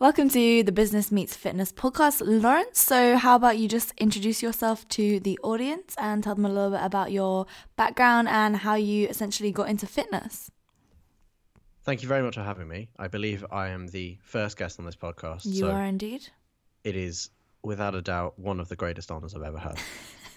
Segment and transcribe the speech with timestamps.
[0.00, 2.80] Welcome to the Business Meets Fitness podcast, Lawrence.
[2.80, 6.70] So, how about you just introduce yourself to the audience and tell them a little
[6.70, 7.44] bit about your
[7.76, 10.50] background and how you essentially got into fitness?
[11.84, 12.88] Thank you very much for having me.
[12.98, 15.44] I believe I am the first guest on this podcast.
[15.44, 16.26] You so are indeed.
[16.82, 17.28] It is,
[17.62, 19.78] without a doubt, one of the greatest honors I've ever had.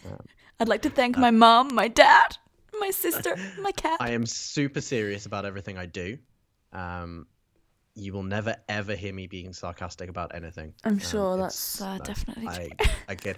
[0.06, 0.20] Um,
[0.60, 2.36] I'd like to thank uh, my mom, my dad,
[2.78, 3.96] my sister, my cat.
[4.02, 6.18] I am super serious about everything I do.
[6.74, 7.26] Um,
[7.96, 10.74] you will never ever hear me being sarcastic about anything.
[10.84, 12.88] I'm um, sure that's uh, definitely I, true.
[13.10, 13.38] I get.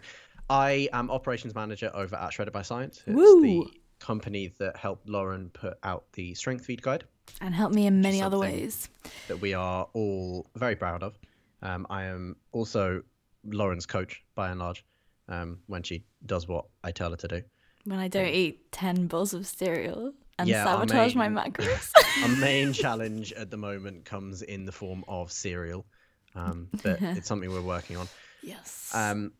[0.49, 3.03] I am operations manager over at Shredded by Science.
[3.07, 3.41] It's Woo!
[3.41, 3.65] the
[3.99, 7.05] company that helped Lauren put out the Strength Feed guide
[7.41, 8.89] and helped me in many other ways
[9.27, 11.17] that we are all very proud of.
[11.61, 13.01] Um, I am also
[13.43, 14.85] Lauren's coach by and large
[15.27, 17.41] um, when she does what I tell her to do.
[17.85, 21.91] When I don't um, eat ten bowls of cereal and yeah, sabotage main, my macros.
[22.23, 25.85] our main challenge at the moment comes in the form of cereal,
[26.35, 28.07] um, but it's something we're working on.
[28.43, 28.91] Yes.
[28.93, 29.31] Um,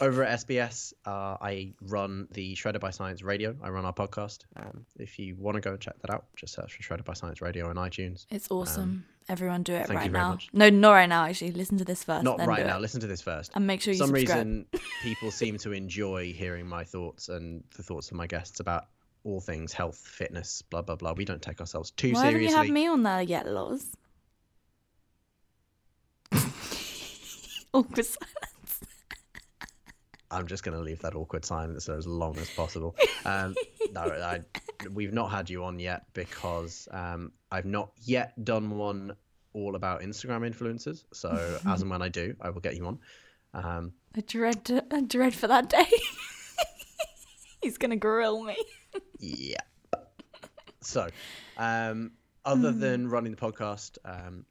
[0.00, 3.54] over at SBS, uh, I run the Shredded by Science Radio.
[3.62, 4.40] I run our podcast.
[4.56, 7.12] Um, if you want to go and check that out, just search for Shredded by
[7.12, 8.26] Science Radio on iTunes.
[8.30, 8.82] It's awesome.
[8.82, 10.30] Um, Everyone do it right now.
[10.30, 10.48] Much.
[10.52, 11.26] No, not right now.
[11.26, 12.24] Actually, listen to this first.
[12.24, 12.78] Not right now.
[12.78, 12.80] It.
[12.80, 13.52] Listen to this first.
[13.54, 13.98] And make sure you.
[13.98, 14.26] Subscribe.
[14.26, 14.82] Some subscribe.
[14.82, 18.86] reason, people seem to enjoy hearing my thoughts and the thoughts of my guests about
[19.24, 21.12] all things health, fitness, blah blah blah.
[21.12, 22.46] We don't take ourselves too Why seriously.
[22.46, 23.86] Why don't you have me on there yet, Loz?
[27.72, 28.80] awkward silence.
[30.30, 32.96] I'm just going to leave that awkward silence there as long as possible.
[33.26, 33.54] Um,
[33.92, 34.40] no, I,
[34.90, 39.14] we've not had you on yet because um, I've not yet done one
[39.52, 41.04] all about Instagram influencers.
[41.12, 42.98] So as and when I do, I will get you on.
[43.52, 45.86] Um, I dread, I dread for that day.
[47.62, 48.56] He's gonna grill me
[49.22, 49.56] yeah.
[50.80, 51.08] So,
[51.56, 52.12] um,
[52.44, 52.80] other mm.
[52.80, 54.44] than running the podcast, um,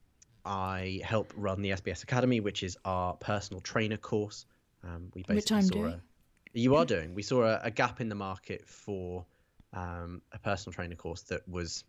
[0.45, 4.45] I help run the SBS Academy, which is our personal trainer course.
[4.83, 5.94] Um, we basically which I'm saw doing.
[5.94, 6.02] A,
[6.53, 7.13] you are doing.
[7.13, 9.25] We saw a, a gap in the market for
[9.73, 11.84] um, a personal trainer course that was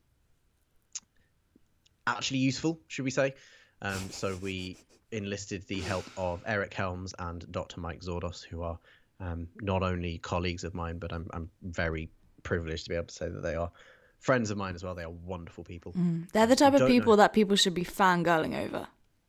[2.07, 3.35] actually useful, should we say?
[3.81, 4.77] Um, so we
[5.13, 7.81] enlisted the help of Eric Helms and Dr.
[7.81, 8.79] Mike Zourdos, who are
[9.21, 12.11] um, not only colleagues of mine, but I'm, I'm very
[12.43, 13.71] privileged to be able to say that they are
[14.19, 14.95] friends of mine as well.
[14.95, 15.93] They are wonderful people.
[15.93, 16.31] Mm.
[16.33, 18.87] They're the type of people know, that people should be fangirling over.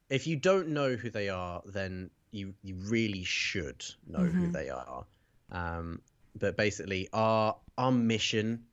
[0.09, 4.45] If you don't know who they are, then you you really should know mm-hmm.
[4.45, 5.05] who they are.
[5.51, 6.01] Um,
[6.37, 8.65] but basically, our our mission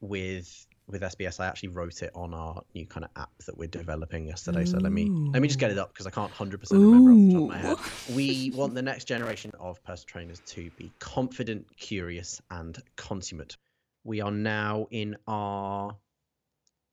[0.00, 3.68] with with SBS, I actually wrote it on our new kind of app that we're
[3.68, 4.62] developing yesterday.
[4.62, 4.66] Ooh.
[4.66, 7.10] So let me let me just get it up because I can't hundred percent remember
[7.10, 8.16] off the top of my head.
[8.16, 13.56] We want the next generation of personal trainers to be confident, curious, and consummate
[14.04, 15.96] we are now in our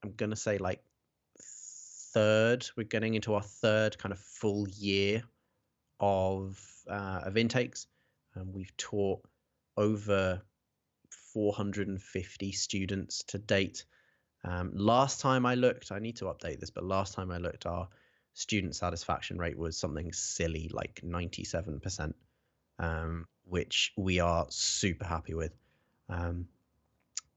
[0.04, 0.82] i'm going to say like
[2.14, 5.24] third we're getting into our third kind of full year
[6.00, 7.88] of uh, of intakes
[8.36, 9.22] and we've taught
[9.78, 10.42] over
[11.34, 13.86] 450 students to date.
[14.44, 17.68] Um, last time i looked i need to update this but last time i looked
[17.68, 17.88] our
[18.34, 22.14] student satisfaction rate was something silly like 97%
[22.82, 25.54] um, which we are super happy with.
[26.10, 26.48] Um,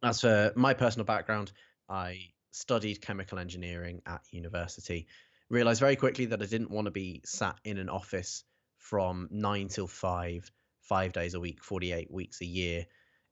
[0.07, 1.53] as for my personal background,
[1.89, 5.07] I studied chemical engineering at university.
[5.51, 8.45] Realized very quickly that I didn't want to be sat in an office
[8.79, 10.51] from nine till five,
[10.81, 12.87] five days a week, 48 weeks a year,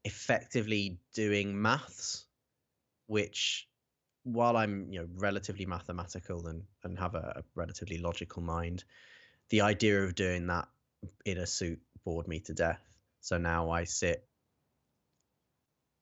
[0.04, 2.26] effectively doing maths,
[3.06, 3.68] which
[4.24, 8.84] while I'm you know relatively mathematical and, and have a, a relatively logical mind,
[9.50, 10.68] the idea of doing that
[11.24, 12.80] in a suit bored me to death.
[13.20, 14.26] So now I sit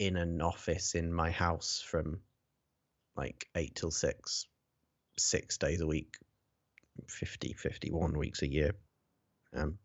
[0.00, 2.20] in an office in my house from
[3.16, 4.46] like 8 till 6
[5.18, 6.16] 6 days a week
[7.06, 8.72] 50 51 weeks a year.
[9.54, 9.78] Um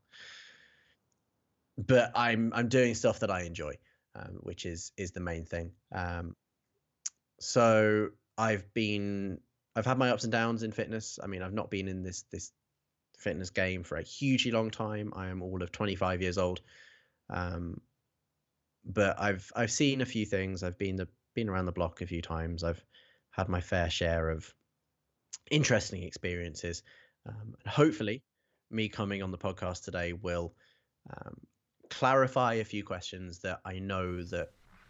[1.77, 3.73] but i'm i'm doing stuff that i enjoy
[4.15, 5.71] um, which is is the main thing.
[5.91, 6.35] Um
[7.41, 9.41] so i've been
[9.75, 11.19] i've had my ups and downs in fitness.
[11.21, 12.53] I mean i've not been in this this
[13.19, 15.11] fitness game for a hugely long time.
[15.13, 16.61] I am all of 25 years old.
[17.29, 17.81] Um
[18.85, 20.63] but I've I've seen a few things.
[20.63, 22.63] I've been the been around the block a few times.
[22.63, 22.83] I've
[23.31, 24.53] had my fair share of
[25.51, 26.83] interesting experiences.
[27.27, 28.23] Um, and hopefully,
[28.69, 30.53] me coming on the podcast today will
[31.09, 31.35] um,
[31.89, 34.49] clarify a few questions that I know that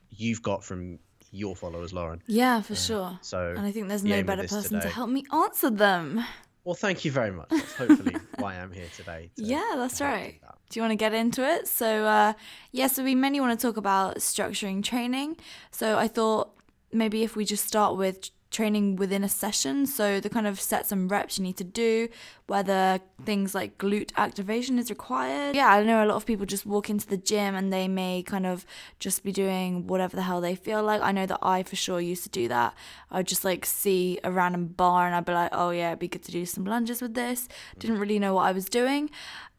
[0.09, 0.99] you've got from
[1.31, 2.21] your followers, Lauren.
[2.27, 3.19] Yeah, for uh, sure.
[3.21, 4.81] So, and I think there's no better person today.
[4.81, 6.23] to help me answer them.
[6.65, 7.49] Well, thank you very much.
[7.49, 9.29] That's hopefully why I'm here today.
[9.37, 10.33] To, yeah, that's right.
[10.33, 10.57] Do, that.
[10.69, 11.67] do, you want to get into it?
[11.67, 12.33] So, uh,
[12.71, 15.37] yeah, so we mainly want to talk about structuring training.
[15.69, 16.51] So I thought
[16.91, 19.85] maybe if we just start with training within a session.
[19.85, 22.07] So the kind of sets and reps you need to do,
[22.47, 25.55] whether things like glute activation is required.
[25.55, 28.23] Yeah, I know a lot of people just walk into the gym and they may
[28.23, 28.65] kind of
[28.99, 31.01] just be doing whatever the hell they feel like.
[31.01, 32.73] I know that I for sure used to do that.
[33.11, 36.07] I'd just like see a random bar and I'd be like, oh yeah, it'd be
[36.07, 37.49] good to do some lunges with this.
[37.77, 39.09] Didn't really know what I was doing.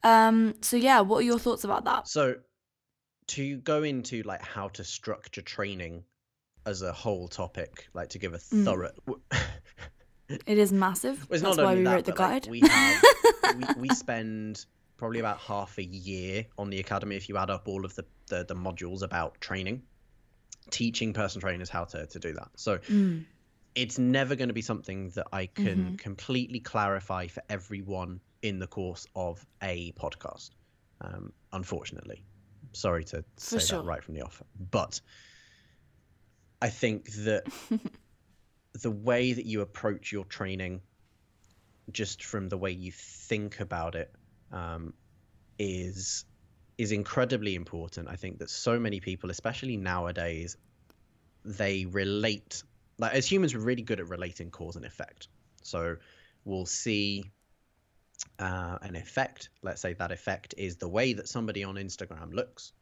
[0.02, 2.08] Um, so yeah, what are your thoughts about that?
[2.08, 2.36] So
[3.28, 6.04] to go into like how to structure training
[6.66, 8.64] as a whole topic, like to give a Mm.
[8.64, 8.92] thorough.
[10.28, 11.18] It is massive.
[11.30, 12.50] Well, it's That's not why only we that, wrote the but, like, guide.
[12.50, 13.02] we have
[13.56, 14.66] we, we spend
[14.96, 18.04] probably about half a year on the academy if you add up all of the
[18.28, 19.82] the, the modules about training,
[20.70, 22.48] teaching personal trainers how to to do that.
[22.56, 23.24] So Mm.
[23.76, 25.98] it's never going to be something that I can Mhm.
[25.98, 30.50] completely clarify for everyone in the course of a podcast.
[31.02, 32.24] Um, unfortunately,
[32.72, 33.78] sorry to say sure.
[33.82, 34.42] that right from the off,
[34.72, 35.00] but
[36.60, 37.44] I think that
[38.82, 40.80] the way that you approach your training,
[41.92, 44.12] just from the way you think about it,
[44.52, 44.92] um,
[45.58, 46.24] is
[46.78, 48.08] is incredibly important.
[48.08, 50.56] I think that so many people, especially nowadays,
[51.44, 52.62] they relate
[52.98, 55.28] like as humans we're really good at relating cause and effect.
[55.62, 55.96] So
[56.44, 57.24] we'll see
[58.38, 59.50] uh, an effect.
[59.62, 62.72] Let's say that effect is the way that somebody on instagram looks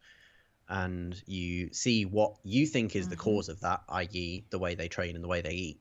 [0.68, 3.20] and you see what you think is the Mhm.
[3.20, 5.80] cause of that i.e the way they train and the way they eat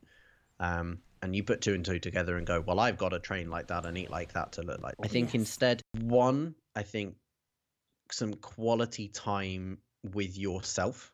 [0.59, 3.49] um, and you put two and two together and go well i've got to train
[3.49, 5.35] like that and eat like that to look like i think Yes.
[5.35, 7.15] instead one i think
[8.11, 11.11] some quality time with yourself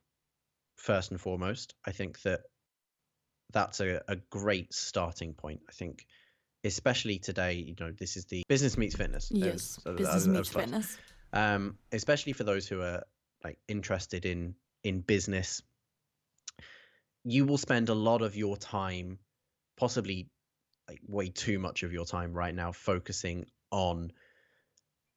[0.75, 1.75] first and foremost.
[1.86, 2.42] I think that
[3.51, 5.62] that's a, a great starting point.
[5.69, 6.06] I think,
[6.63, 9.31] especially today, you know, this is the business meets fitness.
[9.31, 10.98] Yes, as- business meets fitness.
[11.31, 13.04] Um, especially for those who are
[13.44, 15.62] like interested in in business,
[17.24, 19.20] you will spend a lot of your time,
[19.78, 20.30] possibly
[20.88, 24.12] like way too much of your time right now, focusing on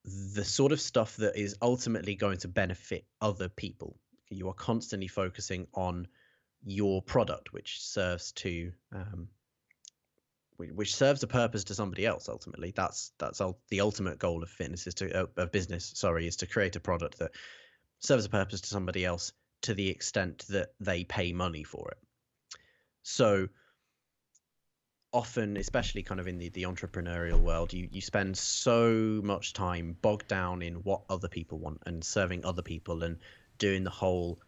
[0.04, 3.96] the sort of stuff that is ultimately going to benefit other people.
[4.28, 6.08] You are constantly focusing on
[6.64, 9.28] your product, which serves to um,
[10.56, 12.28] which serves a purpose to somebody else.
[12.28, 15.92] Ultimately, that's that's the ultimate goal of fitness is to uh, of business.
[15.94, 17.32] Sorry, is to create a product that
[18.02, 19.32] serves a purpose to somebody else
[19.62, 21.98] to the extent that they pay money for it.
[23.02, 23.48] So
[25.12, 29.94] often especially kind of in the, the entrepreneurial world you, you spend so much time
[30.00, 33.18] bogged down in what other people want and serving other people and
[33.58, 34.40] doing the whole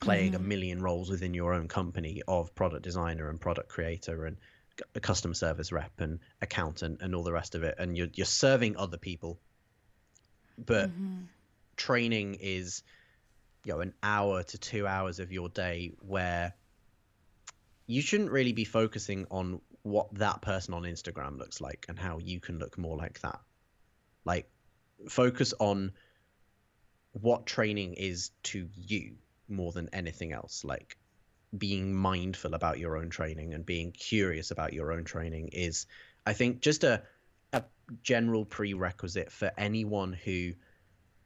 [0.00, 0.44] playing a Mhm.
[0.44, 4.36] million roles within your own company of product designer and product creator and
[4.78, 8.08] c- a customer service rep and accountant and all the rest of it and you're,
[8.12, 9.40] you're serving other people
[10.58, 11.28] but Mhm.
[11.76, 12.82] Training is
[13.64, 16.54] you know an hour to two hours of your day where
[17.86, 22.18] you shouldn't really be focusing on what that person on instagram looks like and how
[22.18, 23.40] you can look more like that.
[24.24, 24.48] Like
[25.08, 25.92] focus on
[27.12, 29.16] what training is to you
[29.48, 30.64] more than anything else.
[30.64, 30.96] Like
[31.56, 35.86] being mindful about your own training and being curious about your own training is
[36.26, 37.02] i think just a
[37.52, 37.62] a
[38.02, 40.52] general prerequisite for anyone who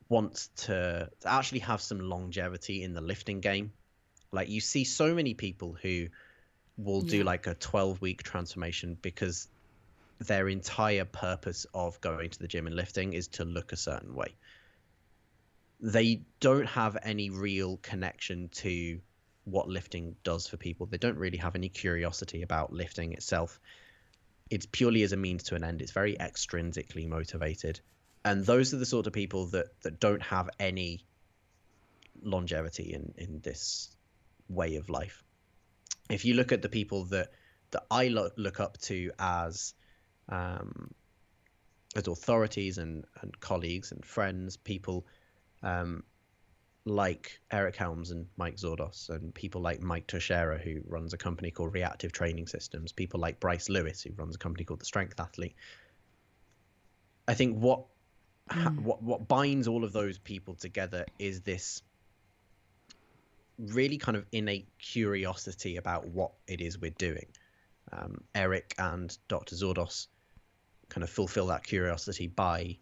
[0.09, 3.73] wants to, to actually have some longevity in the lifting game.
[4.33, 6.07] Like you see so many people who
[6.77, 9.49] will do like a 12 week transformation because
[10.21, 14.15] their entire purpose of going to the gym and lifting is to look a certain
[14.15, 14.35] way.
[15.81, 19.01] They don't have any real connection to
[19.45, 20.87] what lifting does for people.
[20.87, 23.61] They don't really have any curiosity about lifting itself.
[24.51, 25.83] It's purely as a means to an end.
[25.83, 27.81] It's very extrinsically motivated
[28.25, 31.05] and those are the sort of people that that don't have any
[32.23, 33.91] longevity in in this
[34.49, 35.23] way of life
[36.11, 37.31] if you look at the people that
[37.71, 39.75] that i look, look up to as
[40.29, 40.91] um
[41.97, 45.07] as authorities and and colleagues and friends people
[45.63, 46.03] um
[46.89, 51.51] like Eric Helms and Mike Zourdos, and people like Mike Tuchscherer, who runs a company
[51.51, 55.21] called Reactive Training Systems, people like Bryce Lewis, who runs a company called The Strength
[55.21, 55.55] Athlete.
[57.27, 57.85] I think what
[58.51, 58.83] ha- Mm.
[58.83, 61.83] what what binds all of those people together is this
[63.59, 67.27] really kind of innate curiosity about what it is we're doing.
[67.93, 69.57] Um, Eric and Dr.
[69.57, 70.07] Zourdos
[70.89, 72.79] kind of fulfill that curiosity by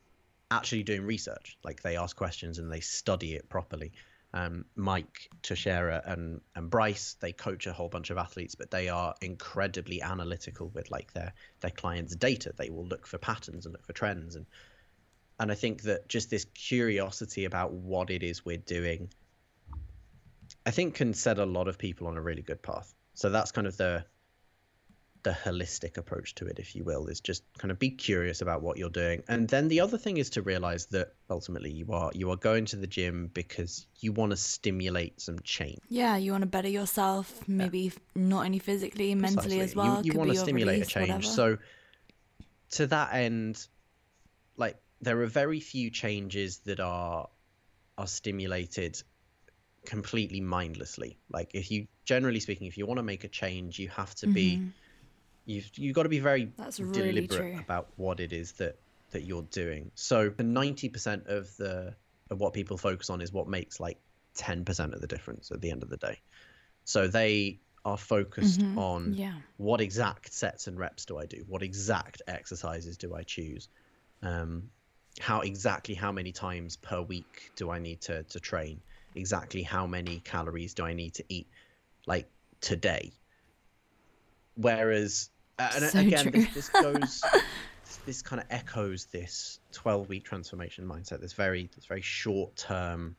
[0.50, 1.56] actually doing research.
[1.64, 3.92] Like they ask questions and they study it properly.
[4.34, 8.88] Um, Mike Tuchscherer and and Bryce, they coach a whole bunch of athletes, but they
[8.90, 12.52] are incredibly analytical with like their their clients' data.
[12.54, 14.44] They will look for patterns and look for trends and
[15.38, 19.10] and I think that just this curiosity about what it is we're doing,
[20.64, 22.94] I think can set a lot of people on a really good path.
[23.14, 24.04] So that's kind of the
[25.26, 28.62] the holistic approach to it, if you will, is just kind of be curious about
[28.62, 29.24] what you're doing.
[29.26, 32.66] And then the other thing is to realize that ultimately you are you are going
[32.66, 35.80] to the gym because you want to stimulate some change.
[35.88, 40.00] Yeah, you want to better yourself, maybe not only physically, mentally as well.
[40.04, 41.08] You, you want to stimulate release, a change.
[41.08, 41.22] whatever.
[41.24, 41.58] So
[42.72, 43.66] to that end,
[44.56, 47.28] like there are very few changes that are
[47.98, 49.02] are stimulated
[49.86, 51.20] completely mindlessly.
[51.30, 54.28] Like if you generally speaking, if you want to make a change, you have to
[54.28, 54.74] be Mhm.
[55.46, 57.58] you've you've got to be very That's really deliberate true.
[57.58, 58.76] about what it is that
[59.12, 59.92] that you're doing.
[59.94, 61.96] So the ninety percent of the
[62.30, 64.00] of what people focus on is what makes like
[64.34, 66.20] ten percent of the difference at the end of the day.
[66.84, 68.76] So they are focused Mhm.
[68.76, 69.42] on Yeah.
[69.56, 71.44] what exact sets and reps do I do?
[71.46, 73.68] What exact exercises do I choose?
[74.22, 74.70] Um,
[75.20, 78.80] how exactly how many times per week do I need to to train?
[79.14, 81.48] Exactly how many calories do I need to eat,
[82.06, 82.28] like
[82.60, 83.12] today?
[84.56, 87.22] Whereas, uh, and So again, this, this goes,
[87.84, 91.20] this, this kind of echoes this twelve week transformation mindset.
[91.20, 93.16] This very this very short term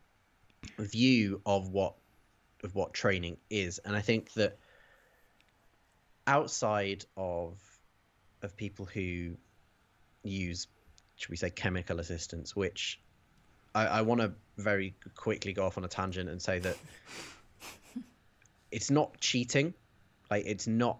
[0.77, 1.95] view of what
[2.63, 4.57] of what training is, and I think that
[6.27, 7.59] outside of
[8.43, 9.35] of people who
[10.23, 10.67] use
[11.17, 12.99] should we say chemical assistance which
[13.75, 16.77] i, I want to very quickly go off on a tangent and say that
[18.71, 19.73] it's not cheating
[20.31, 20.99] like it's not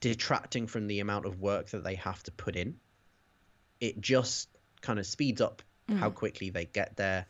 [0.00, 2.76] detracting from the amount of work that they have to put in
[3.80, 4.48] it just
[4.80, 6.14] kind of speeds up how Mm.
[6.14, 7.26] quickly they get there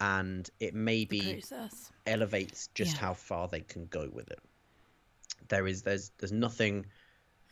[0.00, 1.44] and it may The be
[2.06, 3.00] elevates just Yeah.
[3.00, 4.40] how far they can go with it.
[5.48, 6.86] There is there's there's nothing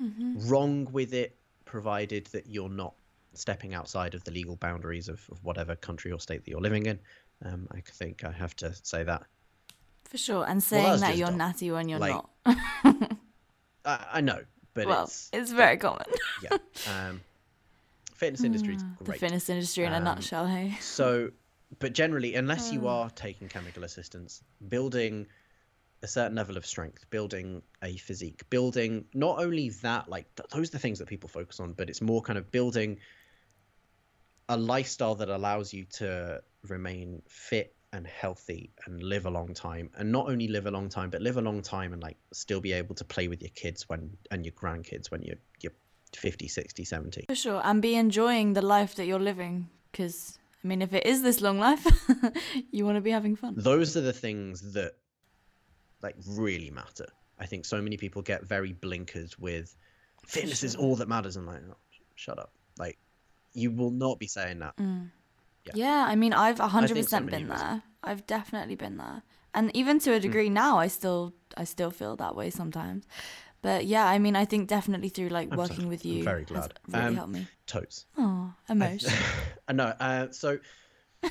[0.00, 0.50] Mhm.
[0.50, 2.94] wrong with it, provided that you're not
[3.38, 6.86] stepping outside of the legal boundaries of, of whatever country or state that you're living
[6.86, 6.98] in.
[7.44, 9.22] Um, I think I have to say that.
[10.04, 10.44] For sure.
[10.48, 11.38] And saying that's that just you're dumb.
[11.38, 12.14] natty when you're Like,
[12.46, 12.58] not.
[13.84, 14.40] I, I know,
[14.74, 16.04] but well, it's it's, very common.
[16.42, 16.56] yeah.
[16.88, 17.20] Um,
[18.14, 19.06] fitness industry is great.
[19.20, 20.76] The fitness industry in a Um, nutshell, hey?
[20.80, 21.30] So,
[21.78, 22.88] but generally, unless you Oh.
[22.88, 25.26] are taking chemical assistance, building
[26.02, 30.68] a certain level of strength, building a physique, building not only that, like th- those
[30.68, 32.98] are the things that people focus on, but it's more kind of building
[34.48, 39.88] a lifestyle that allows you to remain fit and healthy and live a long time
[39.96, 42.60] and not only live a long time but live a long time and like still
[42.60, 45.72] be able to play with your kids when and your grandkids when you're you're
[46.14, 47.60] 50 60 70 For sure.
[47.64, 49.68] And be enjoying the life that you're living.
[49.92, 51.86] Because, I mean, if it is this long life,
[52.70, 53.54] you want to be having fun.
[53.56, 54.92] those are the things that
[56.02, 57.06] like really matter
[57.40, 59.74] i think so many people get very blinkered with
[60.26, 62.98] fitness is all that matters and like oh, sh- shut up like
[63.54, 65.10] you will not be saying that Mm.
[65.64, 65.72] Yeah.
[65.74, 66.04] Yeah.
[66.08, 67.82] I mean, I've I 100% many been there.
[68.02, 69.22] I've definitely been there.
[69.54, 73.06] And even to a degree now, I still I still feel that way sometimes.
[73.60, 76.24] But yeah, I mean, I think definitely through like I'm so- working with I'm you
[76.24, 76.74] very has glad.
[76.86, 77.46] really Um, helped me.
[77.66, 79.10] totes Oh, emotion.
[79.68, 79.92] I know.
[79.98, 80.58] Uh, so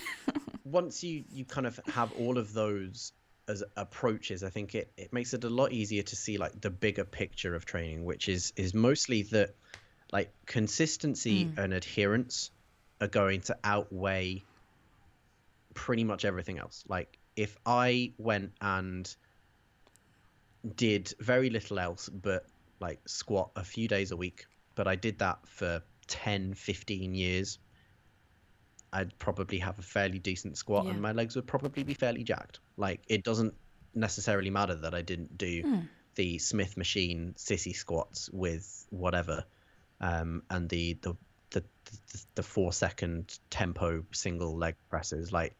[0.66, 3.14] once you you kind of have all of those
[3.48, 6.70] as approaches, I think it, it makes it a lot easier to see like the
[6.70, 9.56] bigger picture of training, which is is mostly that
[10.12, 11.58] like consistency Mm.
[11.58, 12.52] and adherence
[13.02, 14.44] are going to outweigh
[15.74, 16.84] pretty much everything else.
[16.88, 19.14] Like if I went and
[20.76, 22.46] did very little else but
[22.80, 24.46] like squat a few days a week,
[24.76, 27.60] but I did that for 10, 15 years,
[28.94, 30.92] I'd probably have a fairly decent squat Yeah.
[30.92, 32.60] and my legs would probably be fairly jacked.
[32.78, 33.54] Like it doesn't
[33.94, 35.80] necessarily matter that I didn't do Hmm.
[36.16, 39.44] the Smith machine sissy squats with whatever
[40.02, 41.16] um, and the, the
[41.52, 41.64] the
[42.36, 45.56] the four second tempo single leg presses like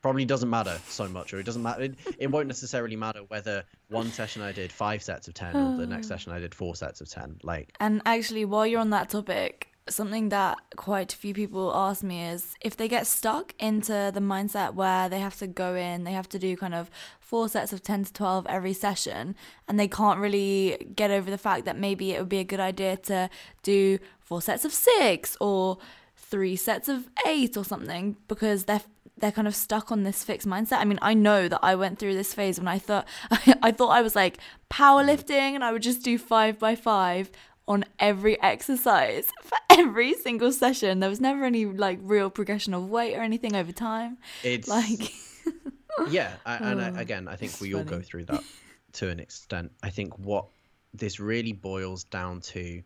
[0.00, 3.64] probably doesn't matter so much or it doesn't matter it, it won't necessarily matter whether
[3.88, 6.74] one session i did five sets of 10 or the next session i did four
[6.76, 11.16] sets of 10 like And actually, while you're on that topic, something that quite a
[11.16, 15.36] few people ask me is if they get stuck into the mindset where they have
[15.38, 16.90] to go in, they have to do kind of
[17.20, 19.34] four sets of 10 to 12 every session,
[19.66, 22.60] and they can't really get over the fact that maybe it would be a good
[22.60, 23.28] idea to
[23.62, 25.78] do four sets of six or
[26.16, 28.82] three sets of eight or something because they're
[29.20, 30.78] they're kind of stuck on this fixed mindset.
[30.78, 33.06] I mean, I know that I went through this phase when I thought
[33.62, 34.38] I thought I was like
[34.70, 37.30] powerlifting and I would just do five by five
[37.68, 40.98] on every exercise for every single session.
[41.00, 44.18] There was never any like real progression of weight or anything over time.
[44.42, 45.12] it's Like
[46.10, 48.42] yeah I, and I, Oh, again i think we all go through that
[48.92, 50.46] to an extent i think what
[50.94, 52.82] this really boils down to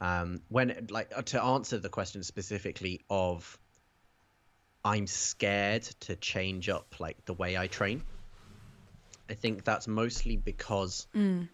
[0.00, 3.58] um when like uh, to answer the question specifically of
[4.84, 8.02] i'm scared to change up like the way i train
[9.30, 11.48] i think that's mostly because Mm.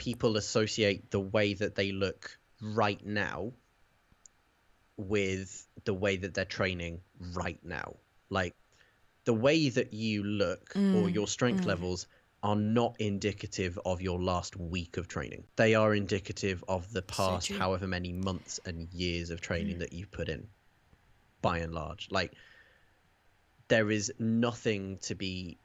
[0.00, 3.52] People associate the way that they look right now
[4.96, 7.02] with the way that they're training
[7.34, 7.96] right now.
[8.30, 8.54] Like
[9.26, 11.66] the way that you look or Mm, your strength mm.
[11.66, 12.06] levels
[12.42, 15.44] are not indicative of your last week of training.
[15.56, 17.58] They are indicative of the past true.
[17.58, 20.48] however many months and years of training that you've put in
[21.42, 22.08] by and large.
[22.10, 22.32] Like
[23.68, 25.58] there is nothing to be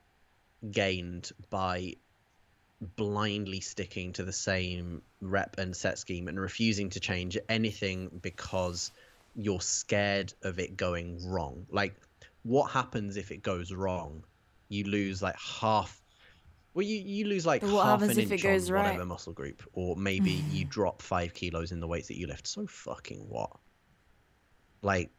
[0.71, 1.95] gained by
[2.81, 8.91] blindly sticking to the same rep and set scheme and refusing to change anything because
[9.35, 11.65] you're scared of it going wrong.
[11.69, 11.95] Like,
[12.43, 14.23] what happens if it goes wrong?
[14.69, 16.01] You lose like half.
[16.73, 18.83] Well, you, you lose like what half an inch on right?
[18.83, 22.47] whatever muscle group, or maybe you drop five kilos in the weights that you lift.
[22.47, 23.51] So fucking what?
[24.81, 25.09] Like,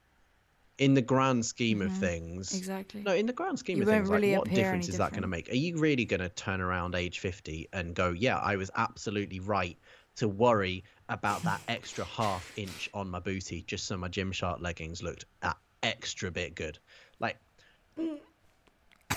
[0.79, 1.97] in the grand scheme of Mhm.
[1.97, 3.03] things, Exactly.
[3.03, 5.23] no, in the grand scheme You of things, really like what difference is that going
[5.23, 5.49] to make?
[5.51, 9.41] Are you really going to turn around age 50 and go, yeah, I was absolutely
[9.41, 9.79] right
[10.17, 15.03] to worry about that extra half inch on my booty just so my Gymshark leggings
[15.03, 16.79] looked that extra bit good?
[17.21, 17.39] Like,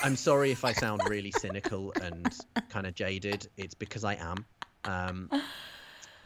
[0.02, 2.34] I'm sorry if I sound really cynical and
[2.70, 3.48] kind of jaded.
[3.56, 4.46] It's because I am.
[4.84, 5.30] Um,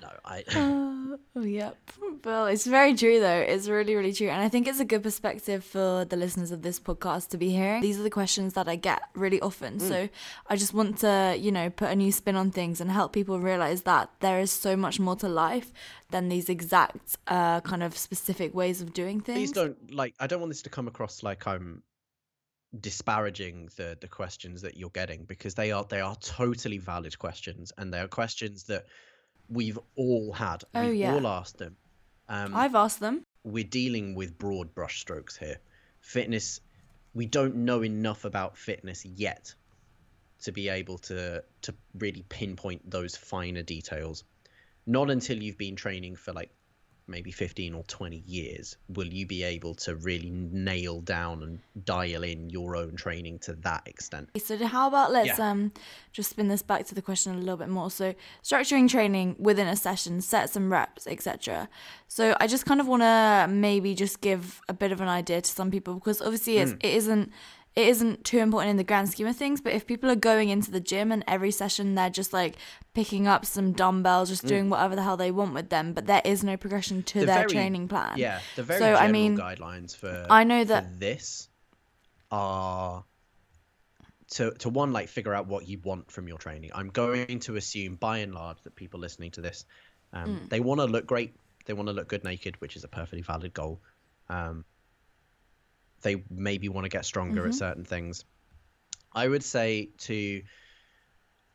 [0.04, 0.44] no, I.
[1.36, 1.76] Oh, yep.
[2.24, 3.38] Well, it's very true though.
[3.40, 4.28] It's really, really true.
[4.28, 7.50] And I think it's a good perspective for the listeners of this podcast to be
[7.50, 7.82] hearing.
[7.82, 9.78] These are the questions that I get really often.
[9.80, 10.08] So
[10.48, 13.38] I just want to, you know, put a new spin on things and help people
[13.38, 15.72] realize that there is so much more to life
[16.10, 19.38] than these exact uh, kind of specific ways of doing things.
[19.38, 20.14] Please don't like.
[20.18, 21.82] I don't want this to come across like I'm
[22.80, 27.72] disparaging the the questions that you're getting because they are they are totally valid questions
[27.78, 28.86] and they are questions that
[29.48, 30.64] we've all had.
[30.74, 31.14] Oh, we've yeah.
[31.14, 31.76] all asked them.
[32.28, 33.24] Um, I've asked them.
[33.44, 35.58] we're dealing with broad brushstrokes here.
[36.00, 36.60] Fitness,
[37.14, 39.54] we don't know enough about fitness yet
[40.42, 44.24] to be able to to really pinpoint those finer details.
[44.86, 46.50] Not until you've been training for like
[47.06, 52.22] maybe 15 or 20 years will you be able to really nail down and dial
[52.22, 54.30] in your own training to that extent.
[54.42, 55.50] So how about let's Yeah.
[55.50, 55.72] um
[56.12, 57.90] just spin this back to the question a little bit more.
[57.90, 61.68] So structuring training within a session, sets and reps, etc.
[62.08, 65.40] So I just kind of want to maybe just give a bit of an idea
[65.42, 67.30] to some people because obviously it's, it isn't
[67.76, 69.60] it isn't too important in the grand scheme of things.
[69.60, 72.54] But if people are going into the gym and every session they're just like
[72.94, 76.22] picking up some dumbbells, just doing whatever the hell they want with them, but there
[76.24, 78.16] is no progression to The their very- training plan.
[78.16, 81.48] Yeah, the very So, I general mean, guidelines for I know for that- this
[82.30, 83.04] are
[84.30, 86.70] to to one like figure out what you want from your training.
[86.74, 89.64] I'm going to assume by and large that people listening to this
[90.12, 90.48] um, Mm.
[90.48, 91.34] they want to look great,
[91.66, 93.80] they want to look good naked, which is a perfectly valid goal.
[94.28, 94.64] Um,
[96.04, 97.48] they maybe want to get stronger Mm-hmm.
[97.48, 98.24] at certain things.
[99.12, 100.42] I would say to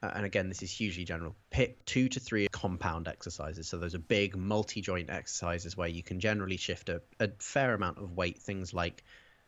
[0.02, 1.36] uh, and again, this is hugely general.
[1.50, 3.68] Pick two to three compound exercises.
[3.68, 7.98] So those are big multi-joint exercises where you can generally shift a, a fair amount
[7.98, 8.40] of weight.
[8.40, 9.04] Things like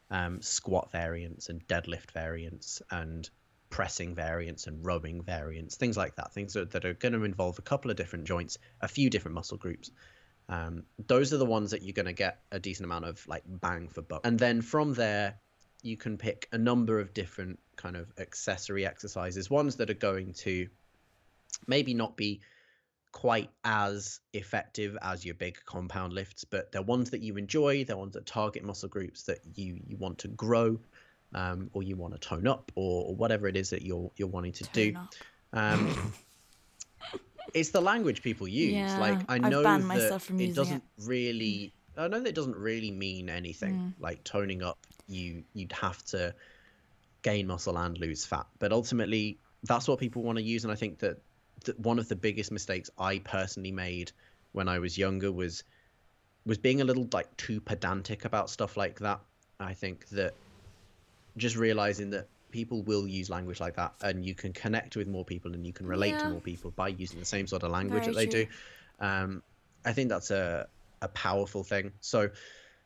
[0.10, 3.30] um, squat variants and deadlift variants and
[3.70, 6.34] pressing variants and rowing variants, things like that.
[6.34, 9.36] Things that, that are going to involve a couple of different joints, a few different
[9.36, 9.90] muscle groups.
[10.50, 13.44] Um, those are the ones that you're going to get a decent amount of like
[13.48, 14.22] bang for buck.
[14.26, 15.36] And then from there,
[15.82, 20.34] you can pick a number of different kind of accessory exercises, ones that are going
[20.34, 20.68] to
[21.68, 22.42] maybe not be
[23.12, 27.84] quite as effective as your big compound lifts, but they're ones that you enjoy.
[27.84, 30.80] They're ones that target muscle groups that you you want to grow,
[31.34, 34.28] um, or you want to tone up, or, or whatever it is that you're you're
[34.28, 34.94] wanting to do.
[34.94, 35.14] Tone up.
[35.54, 36.14] Um,
[37.54, 38.74] it's the language people use.
[38.74, 41.06] Yeah, like I I've know that myself from it using doesn't it.
[41.06, 41.74] really.
[41.98, 43.74] I know that it doesn't really mean anything.
[43.76, 43.94] Mm.
[44.00, 46.34] Like toning up, you you'd have to
[47.22, 50.64] gain muscle and lose fat, but ultimately that's what people want to use.
[50.64, 51.22] And I think that,
[51.66, 54.12] that one of the biggest mistakes I personally made
[54.54, 55.64] when I was younger was
[56.46, 59.20] was being a little like too pedantic about stuff like that.
[59.60, 60.34] I think that
[61.38, 65.26] just realizing that people will use language like that and you can connect with more
[65.26, 68.04] people and you can relate to more people by using the same sort of language
[68.04, 68.48] Very that they do.
[69.00, 69.42] um,
[69.86, 70.68] i think that's a,
[71.02, 71.92] a powerful thing.
[72.02, 72.30] So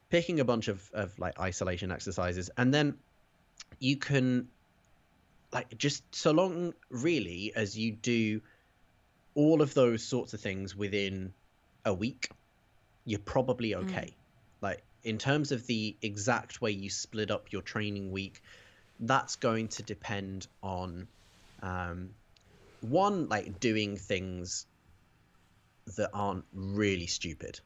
[0.09, 2.95] picking a bunch of, of like isolation exercises and then
[3.79, 4.47] you can
[5.51, 8.41] like just so long really as you do
[9.33, 11.33] all of those sorts of things within
[11.83, 12.29] a week
[13.05, 14.15] you're probably okay.
[14.61, 18.41] Like in terms of the exact way you split up your training week
[18.99, 21.07] that's going to depend on
[21.61, 22.09] um,
[22.81, 24.65] one like doing things
[25.97, 27.59] that aren't really stupid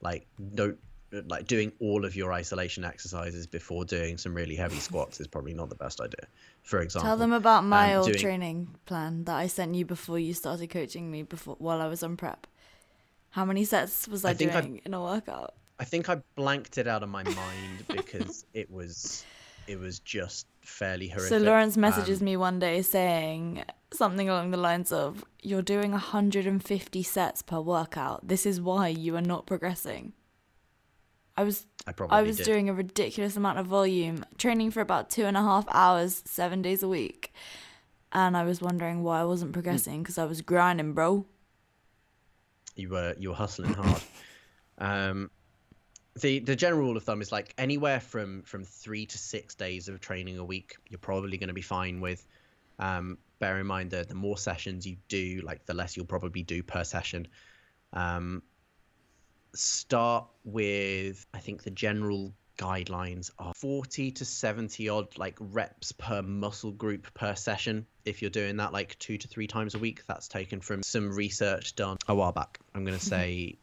[0.00, 0.78] like don't
[1.26, 5.54] like doing all of your isolation exercises before doing some really heavy squats is probably
[5.54, 6.26] not the best idea.
[6.62, 9.84] For example, Tell them about my um, old doing- training plan that I sent you
[9.84, 12.46] before you started coaching me before while I was on prep.
[13.30, 15.54] How many sets was I, I doing in a workout?
[15.78, 19.24] I think I blanked it out of my mind because it was
[19.72, 21.28] it was just fairly horrific.
[21.30, 25.92] So Lawrence messages Um, me one day saying something along the lines of, "You're doing
[25.92, 28.28] 150 sets per workout.
[28.28, 30.12] This is why you are not progressing."
[31.36, 32.44] I was I probably I was did.
[32.44, 36.60] doing a ridiculous amount of volume, training for about two and a half hours, seven
[36.60, 37.32] days a week,
[38.12, 41.26] and I was wondering why I wasn't progressing because I was grinding, bro.
[42.76, 44.02] you were you were hustling hard.
[44.78, 45.30] um,
[46.20, 49.88] the the general rule of thumb is like anywhere from from three to six days
[49.88, 52.26] of training a week, you're probably going to be fine with.
[52.78, 56.42] Um, bear in mind that the more sessions you do, like the less you'll probably
[56.42, 57.28] do per session.
[57.92, 58.42] Um,
[59.54, 66.22] start with I think the general guidelines are 40 to 70 odd like reps per
[66.22, 70.02] muscle group per session if you're doing that like two to three times a week
[70.06, 73.56] that's taken from some research done a while back i'm going to say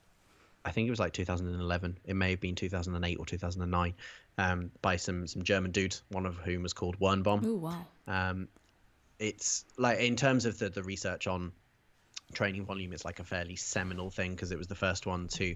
[0.65, 3.93] i think it was like 2011 it may have been 2008 or 2009
[4.37, 7.85] um, by some some german dudes one of whom was called Wernbom Oh wow.
[8.07, 8.47] um,
[9.19, 11.51] it's like in terms of the the research on
[12.33, 15.55] training volume, it's like a fairly seminal thing because it was the first one to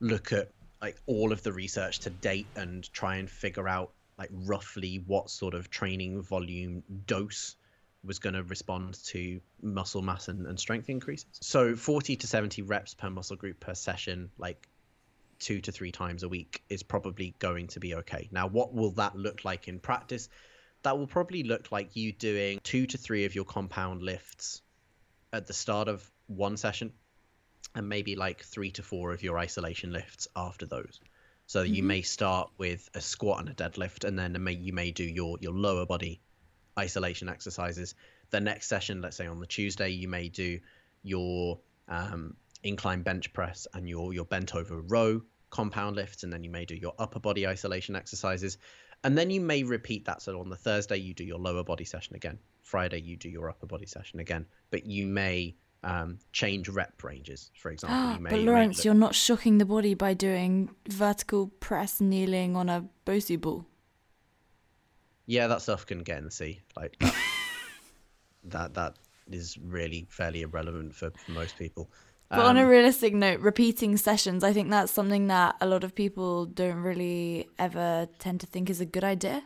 [0.00, 4.30] look at like all of the research to date and try and figure out like
[4.32, 7.56] roughly what sort of training volume dose
[8.06, 11.26] was going to respond to muscle mass and, and strength increases.
[11.32, 14.68] So 40 to 70 reps per muscle group per session, like
[15.38, 18.28] two to three times a week, is probably going to be okay.
[18.30, 20.28] Now, what will that look like in practice?
[20.82, 24.62] That will probably look like you doing two to three of your compound lifts
[25.32, 26.92] at the start of one session
[27.74, 31.00] and maybe like three to four of your isolation lifts after those.
[31.46, 31.86] So you mm-hmm.
[31.86, 35.38] may start with a squat and a deadlift, and then may, you may do your
[35.40, 36.20] your lower body
[36.86, 37.94] isolation exercises.
[38.30, 40.58] The next session, let's say on the Tuesday, you may do
[41.02, 41.58] your
[41.88, 46.50] um, incline bench press and your your bent over row compound lifts, and then you
[46.50, 48.58] may do your upper body isolation exercises,
[49.04, 50.20] and then you may repeat that.
[50.20, 52.38] So on the Thursday, you do your lower body session again.
[52.62, 57.52] Friday, you do your upper body session again, but you may um, change rep ranges.
[57.54, 58.30] For example, you may.
[58.30, 62.68] but you Lawrence, look- you're not shocking the body by doing vertical press kneeling on
[62.68, 63.66] a Bosu ball.
[65.26, 66.60] Yeah, that stuff can get in the sea.
[66.76, 67.14] Like that,
[68.44, 68.94] that that
[69.30, 71.90] is really fairly irrelevant for, for most people.
[72.28, 75.84] But on a Um, realistic note, repeating sessions, I think that's something that a lot
[75.84, 79.42] of people don't really ever tend to think is a good idea.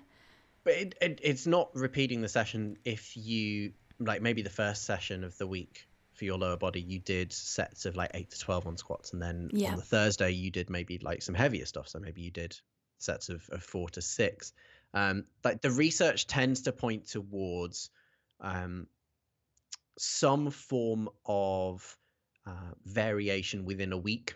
[0.64, 5.25] But it, it, it's not repeating the session if you like maybe the first session
[5.25, 8.66] of the week for your lower body you did sets of like 8 to 12
[8.66, 9.71] on squats and then Yeah.
[9.73, 12.59] on the Thursday you did maybe like some heavier stuff so maybe you did
[12.99, 14.53] sets of, of 4 to 6
[14.94, 17.90] um like the research tends to point towards
[18.40, 18.87] um
[19.98, 21.96] some form of
[22.46, 24.35] uh, variation within a week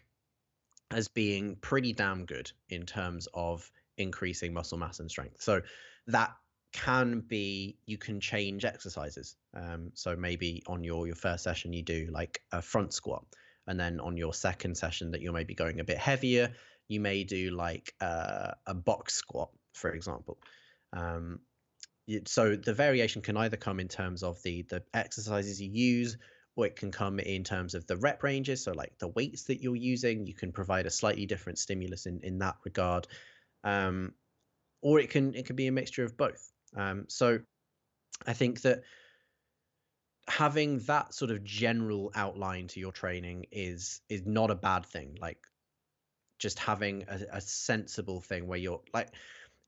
[0.91, 5.41] as being pretty damn good in terms of increasing muscle mass and strength.
[5.41, 5.63] So
[6.09, 6.35] that
[6.73, 9.37] can be you can change exercises.
[9.55, 13.25] Um, so maybe on your your first session you do like a front squat,
[13.67, 16.53] and then on your second session that you're maybe going a bit heavier,
[16.89, 20.39] you may do like uh, a box squat, for example.
[20.93, 21.41] Um,
[22.27, 26.19] so the variation can either come in terms of the the exercises you use
[26.57, 29.61] or it can come in terms of the rep ranges so like the weights that
[29.61, 30.27] you're using.
[30.27, 33.07] You can provide a slightly different stimulus in in that regard.
[33.65, 34.15] Um,
[34.83, 36.51] or it can it can be a mixture of both.
[36.77, 37.41] Um, so
[38.27, 38.83] i think that
[40.29, 45.17] having that sort of general outline to your training is is not a bad thing.
[45.21, 45.39] Like
[46.39, 49.09] just having a, a sensible thing where you're like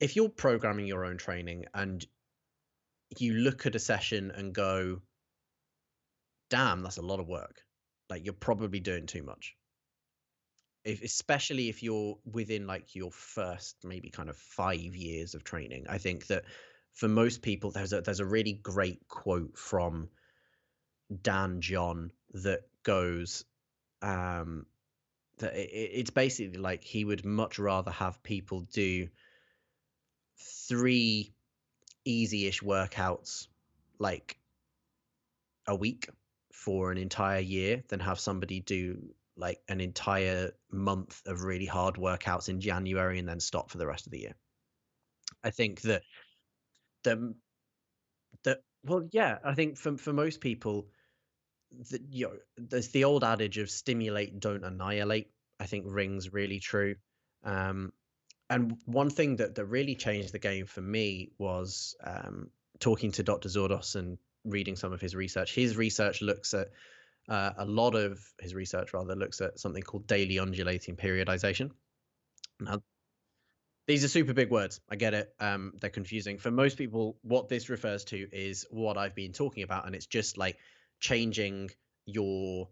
[0.01, 2.05] if you're programming your own training and
[3.19, 5.01] you look at a session and go
[6.51, 7.63] damn that's a lot of work
[8.11, 9.57] like you're probably doing too much.
[10.85, 15.87] If, especially if you're within like your first maybe kind of five years of training
[15.89, 16.45] i think that
[16.93, 20.09] for most people there's a there's a really great quote from
[21.23, 23.45] dan john that goes
[24.03, 24.67] um
[25.39, 29.09] that it, it- it's basically like he would much rather have people do
[30.39, 31.33] three
[32.05, 33.49] easy-ish workouts
[33.99, 34.39] like
[35.67, 36.09] a week
[36.53, 41.97] for an entire year than have somebody do like an entire month of really hard
[41.97, 44.35] workouts in January and then stop for the rest of the year.
[45.45, 46.03] I think that
[47.03, 47.35] the
[48.45, 50.89] that well yeah, I think for for most people
[51.91, 56.61] that you know, there's the old adage of stimulate don't annihilate I think rings really
[56.61, 56.97] true.
[57.45, 57.93] Um,
[58.49, 63.23] and one thing that, that really changed the game for me was um, talking to
[63.23, 63.49] Dr.
[63.49, 65.55] Zourdos and reading some of his research.
[65.55, 66.69] His research looks at
[67.29, 71.71] uh, a lot of his research rather looks at something called daily undulating periodization.
[72.61, 72.83] Now,
[73.87, 74.81] these are super big words.
[74.89, 75.35] I get it.
[75.41, 77.17] Um, they're confusing for most people.
[77.23, 80.57] What this refers to is what I've been talking about, and it's just like
[81.01, 81.71] changing
[82.05, 82.69] your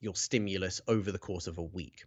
[0.00, 2.04] your stimulus over the course of a week.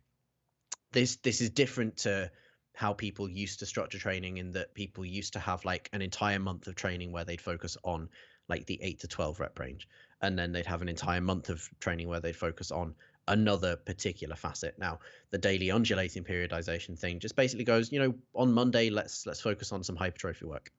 [0.91, 2.31] This this is different to
[2.73, 6.39] how people used to structure training in that people used to have like an entire
[6.39, 8.09] month of training where they'd focus on
[8.49, 9.87] like the 8 to 12 rep range.
[10.21, 12.95] And then they'd have an entire month of training where they'd focus on
[13.27, 14.77] another particular facet.
[14.79, 19.39] Now the daily undulating periodization thing just basically goes you know on monday let's let's
[19.39, 20.71] focus on some hypertrophy work.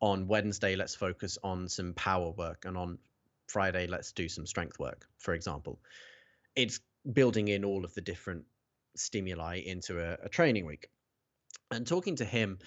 [0.00, 2.64] On wednesday let's focus on some power work.
[2.64, 2.98] And on
[3.48, 5.80] friday let's do some strength work for example.
[6.54, 6.80] It's
[7.12, 8.44] building in all of the different
[8.94, 10.88] stimuli into a, a training week
[11.72, 12.58] and talking to him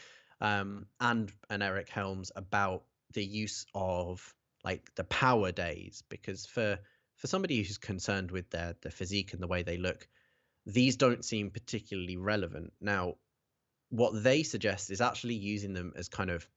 [0.41, 6.77] um, and and Eric Helms about the use of like the power days because for
[7.15, 10.07] for somebody who's concerned with their their physique and the way they look
[10.65, 12.73] these don't seem particularly relevant.
[12.81, 13.15] Now
[13.89, 16.47] what they suggest is actually using them as kind of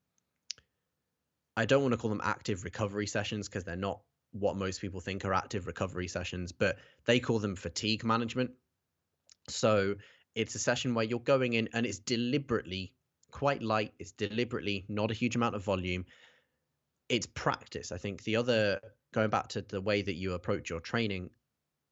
[1.56, 4.00] I don't want to call them active recovery sessions because they're not
[4.32, 8.52] what most people think are active recovery sessions but they call them fatigue management.
[9.48, 9.96] So
[10.38, 12.92] it's a session where you're going in and it's deliberately
[13.32, 13.92] quite light.
[13.98, 16.06] It's deliberately not a huge amount of volume.
[17.08, 17.90] It's practice.
[17.90, 18.80] I think the other,
[19.12, 21.30] going back to the way that you approach your training,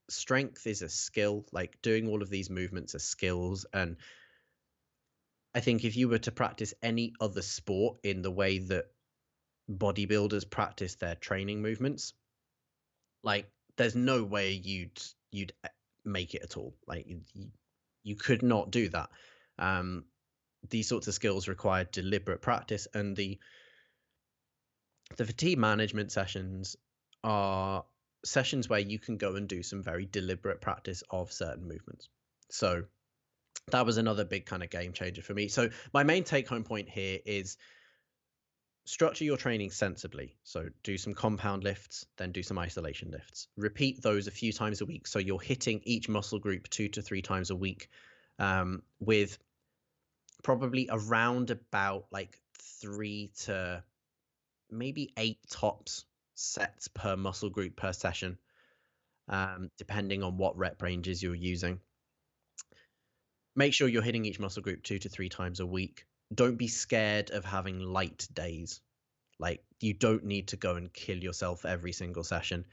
[0.08, 1.44] strength is a skill.
[1.50, 3.66] Like doing all of these movements are skills.
[3.72, 3.96] And
[5.52, 8.84] I think if you were to practice any other sport in the way that
[9.68, 12.12] bodybuilders practice their training movements,
[13.24, 15.68] like there's no way you'd you'd eh,
[16.04, 16.76] make it at all.
[16.86, 17.22] Like you,
[18.06, 19.10] you could not do that.
[19.58, 20.04] Um,
[20.70, 23.38] these sorts of skills require deliberate practice, and the
[25.16, 26.76] the fatigue management sessions
[27.24, 27.84] are
[28.24, 32.08] sessions where you can go and do some very deliberate practice of certain movements.
[32.50, 32.84] So
[33.72, 35.48] that was another big kind of game changer for me.
[35.48, 37.56] So my main take home point here is
[38.86, 40.36] structure your training sensibly.
[40.44, 43.48] So do some compound lifts, then do some isolation lifts.
[43.56, 45.06] Repeat those a few times a week.
[45.06, 47.88] So you're hitting each muscle group two to three times a week
[48.38, 49.38] um, with
[50.42, 52.40] probably around about like
[52.80, 53.82] three to
[54.70, 56.04] maybe eight tops
[56.36, 58.38] sets per muscle group per session,
[59.28, 61.80] um, depending on what rep ranges you're using.
[63.56, 66.68] Make sure you're hitting each muscle group two to three times a week don't be
[66.68, 68.80] scared of having light days.
[69.38, 72.64] Like you don't need to go and kill yourself every single session.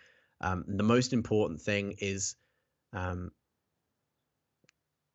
[0.42, 2.36] Um, the most important thing is
[2.94, 3.32] um,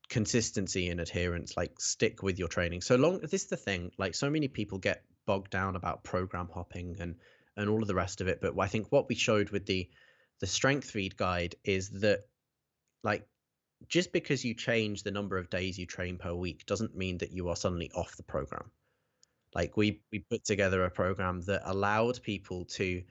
[0.09, 1.57] consistency and adherence.
[1.57, 2.83] Like stick with your training.
[2.83, 3.21] So long.
[3.21, 3.93] This is the thing.
[3.99, 7.17] Like so many people get bogged down about program hopping and
[7.57, 8.41] and all of the rest of it.
[8.41, 9.89] But I think what we showed with the
[10.41, 12.21] the strength feed guide is that
[13.03, 13.27] like
[13.87, 17.33] just because you change the number of days you train per week doesn't mean that
[17.33, 18.71] you are suddenly off the program.
[19.55, 20.01] Like we mm.
[20.13, 23.03] we put together a program that allowed people to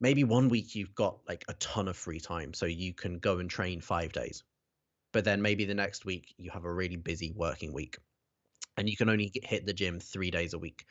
[0.00, 3.38] maybe one week you've got like a ton of free time so you can go
[3.38, 4.44] and train 5 days.
[5.12, 7.98] But then maybe the next week you have a really busy working week
[8.76, 10.86] and you can only get, hit the gym 3 days a week.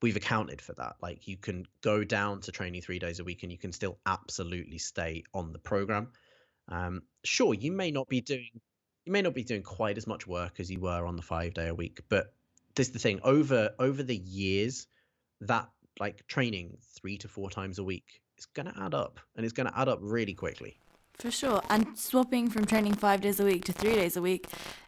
[0.00, 0.96] We've accounted for that.
[1.02, 3.98] Like you can go down to training 3 days a week and you can still
[4.06, 6.12] absolutely stay on the program
[6.68, 8.48] um, sure, you may not be doing
[9.04, 11.54] you may not be doing quite as much work as you were on the five
[11.54, 12.34] day a week, but
[12.74, 14.86] this is the thing over over the years
[15.40, 19.44] that like training three to four times a week is going to add up and
[19.44, 20.78] it's going to add up really quickly.
[21.18, 21.60] For sure.
[21.68, 24.46] And swapping from training five days a week to three days a week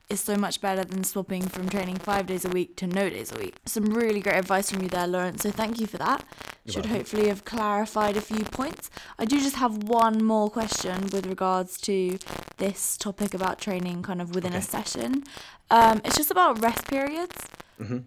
[0.08, 3.32] is so much better than swapping from training five days a week to no days
[3.32, 3.56] a week.
[3.66, 5.42] Some really great advice from you there, Lawrence.
[5.42, 6.24] So thank you for that.
[6.64, 6.96] You're Should welcome.
[6.98, 8.90] hopefully have clarified a few points.
[9.18, 12.18] I do just have one more question with regards to
[12.58, 14.58] this topic about training kind of within okay.
[14.58, 15.24] a session.
[15.68, 17.36] Um, it's just about rest periods.
[17.80, 17.98] Mm-hmm.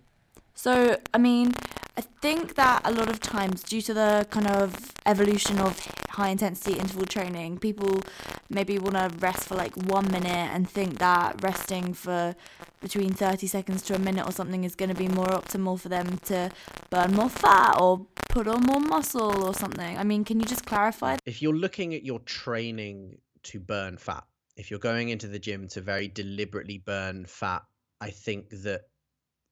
[0.55, 1.53] So, I mean,
[1.95, 5.79] I think that a lot of times, due to the kind of evolution of
[6.09, 8.01] high intensity interval training, people
[8.49, 12.35] maybe want to rest for like one minute and think that resting for
[12.81, 15.89] between 30 seconds to a minute or something is going to be more optimal for
[15.89, 16.49] them to
[16.89, 19.97] burn more fat or put on more muscle or something.
[19.97, 21.17] I mean, can you just clarify?
[21.25, 24.23] If you're looking at your training to burn fat,
[24.57, 27.63] if you're going into the gym to very deliberately burn fat,
[28.01, 28.81] I think that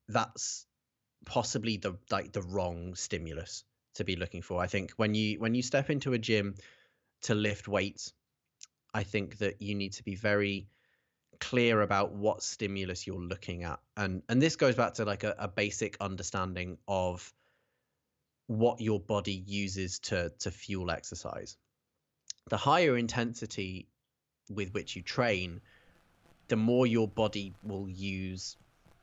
[0.08, 0.66] that's
[1.26, 3.64] possibly the like the wrong stimulus
[3.96, 4.62] to be looking for.
[4.62, 6.56] I think when you when you step into a gym
[7.24, 8.14] to lift weights,
[8.94, 10.68] I think that you need to be very
[11.42, 15.36] clear about what stimulus you're looking at and and this goes back to like a,
[15.40, 17.34] a basic understanding of
[18.46, 21.58] what your body uses to to fuel exercise
[22.50, 23.88] the higher intensity
[24.52, 25.60] with which you train
[26.48, 28.56] the more your body will use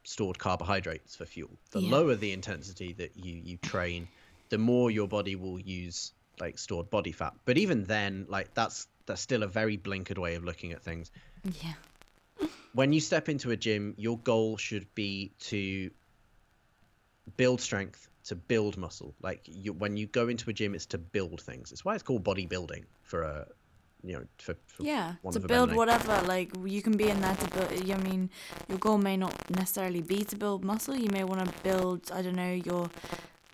[0.08, 1.90] stored carbohydrates for fuel the Yeah.
[1.96, 4.08] lower the intensity that you you train
[4.48, 8.86] the more your body will use like stored body fat but even then like that's
[9.06, 11.10] that's still a very blinkered way of looking at things
[11.44, 11.74] Yeah.
[12.72, 15.90] when you step into a gym, your goal should be to
[17.36, 19.14] build strength, to build muscle.
[19.20, 21.72] Like you, when you go into a gym, it's to build things.
[21.72, 23.46] It's why it's called bodybuilding for a,
[24.02, 26.20] you know, for, for Yeah, to build whatever.
[26.26, 27.90] Like you can be in there to build.
[27.90, 28.30] I mean,
[28.68, 30.96] your goal may not necessarily be to build muscle.
[30.96, 32.10] You may want to build.
[32.12, 32.90] I don't know your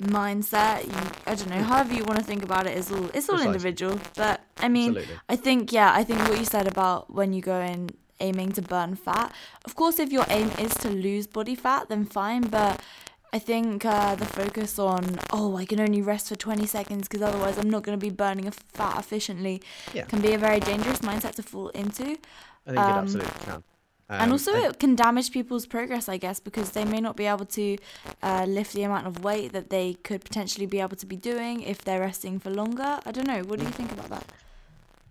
[0.02, 0.84] mindset.
[0.86, 1.56] You, I don't know.
[1.56, 1.70] Hmm.
[1.72, 3.06] However you want to think about it is all.
[3.14, 3.46] It's all Precisely.
[3.46, 4.00] individual.
[4.16, 5.16] But I mean, Absolutely.
[5.28, 5.92] I think yeah.
[5.92, 9.32] I think what you said about when you go in aiming to burn fat.
[9.64, 12.42] Of course, if your aim is to lose body fat, then fine.
[12.42, 12.80] But
[13.34, 17.20] I think uh, the focus on oh I can only rest for 20 seconds because
[17.20, 19.60] otherwise I'm not going to be burning a fat efficiently
[19.92, 20.04] Yeah.
[20.04, 22.04] can be a very dangerous mindset to fall into.
[22.66, 23.62] I think it um, absolutely can.
[24.08, 27.26] and Um, also, it can damage people's progress, I guess, because they may not be
[27.26, 27.76] able to
[28.22, 31.62] uh, lift the amount of weight that they could potentially be able to be doing
[31.62, 33.00] if they're resting for longer.
[33.04, 33.42] I don't know.
[33.48, 34.26] What do you think about that?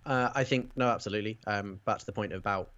[0.06, 1.38] Uh, I think no, absolutely.
[1.46, 2.70] Um, back to the point about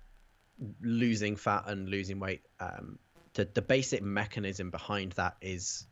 [0.81, 2.43] losing fat and losing weight.
[2.59, 2.99] Um,
[3.37, 5.87] the the basic mechanism behind that is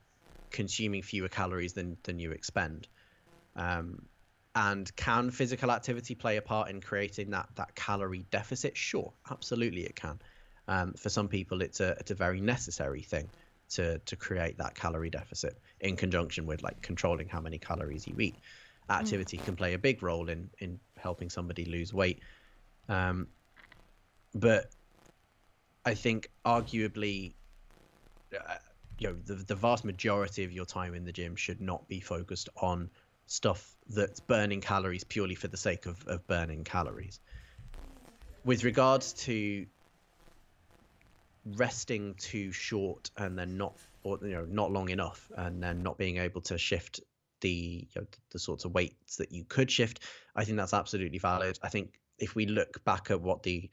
[0.51, 2.89] consuming fewer calories than than you expend.
[3.55, 4.07] Um,
[4.57, 8.77] and can physical activity play a part in creating that that calorie deficit?
[8.77, 10.19] Sure, absolutely it can.
[10.67, 13.29] Um, for some people, it's a it's a very necessary thing
[13.71, 18.19] to to create that calorie deficit in conjunction with like controlling how many calories you
[18.19, 18.37] eat.
[18.89, 22.21] Activity can play a big role in in helping somebody lose weight.
[22.89, 23.29] Um,
[24.35, 24.71] but
[25.85, 27.35] I think arguably,
[28.35, 28.55] uh,
[28.99, 32.01] you know, the, the vast majority of your time in the gym should not be
[32.01, 32.91] focused on
[33.27, 37.21] stuff that's burning calories purely for the sake of, of burning calories.
[38.45, 39.67] With regards to
[41.45, 45.99] resting too short and then not, or you know, not long enough, and then not
[45.99, 47.01] being able to shift
[47.41, 50.01] the you know, the sorts of weights that you could shift,
[50.37, 51.59] I think that's absolutely valid.
[51.63, 53.71] I think if we look back at what the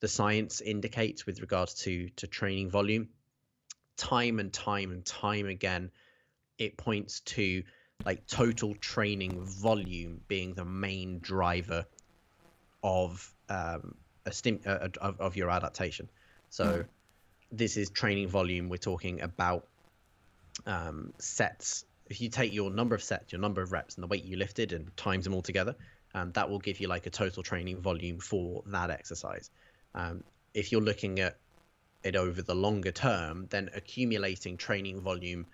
[0.00, 3.08] the science indicates with regards to to training volume,
[3.96, 5.90] time and time and time again,
[6.58, 7.62] it points to
[8.04, 11.84] like total training volume being the main driver
[12.82, 16.08] of um, a stim uh, of, of your adaptation.
[16.50, 16.84] So
[17.50, 18.68] this is training volume.
[18.68, 19.66] We're talking about
[20.66, 21.84] um, sets.
[22.06, 24.36] If you take your number of sets, your number of reps, and the weight you
[24.36, 25.74] lifted, and times them all together,
[26.14, 29.50] um, that will give you like a total training volume for that exercise.
[29.94, 30.24] Um,
[30.54, 31.38] if you're looking at
[32.04, 35.46] it over the longer term, then accumulating training volume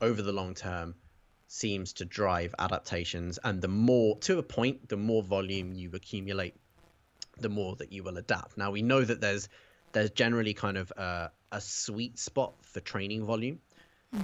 [0.00, 0.94] over the long term
[1.46, 3.38] seems to drive adaptations.
[3.44, 6.54] And the more, to a point, the more volume you accumulate,
[7.38, 8.56] the more that you will adapt.
[8.58, 9.48] Now we know that there's
[9.92, 13.60] there's generally kind of a, a sweet spot for training volume.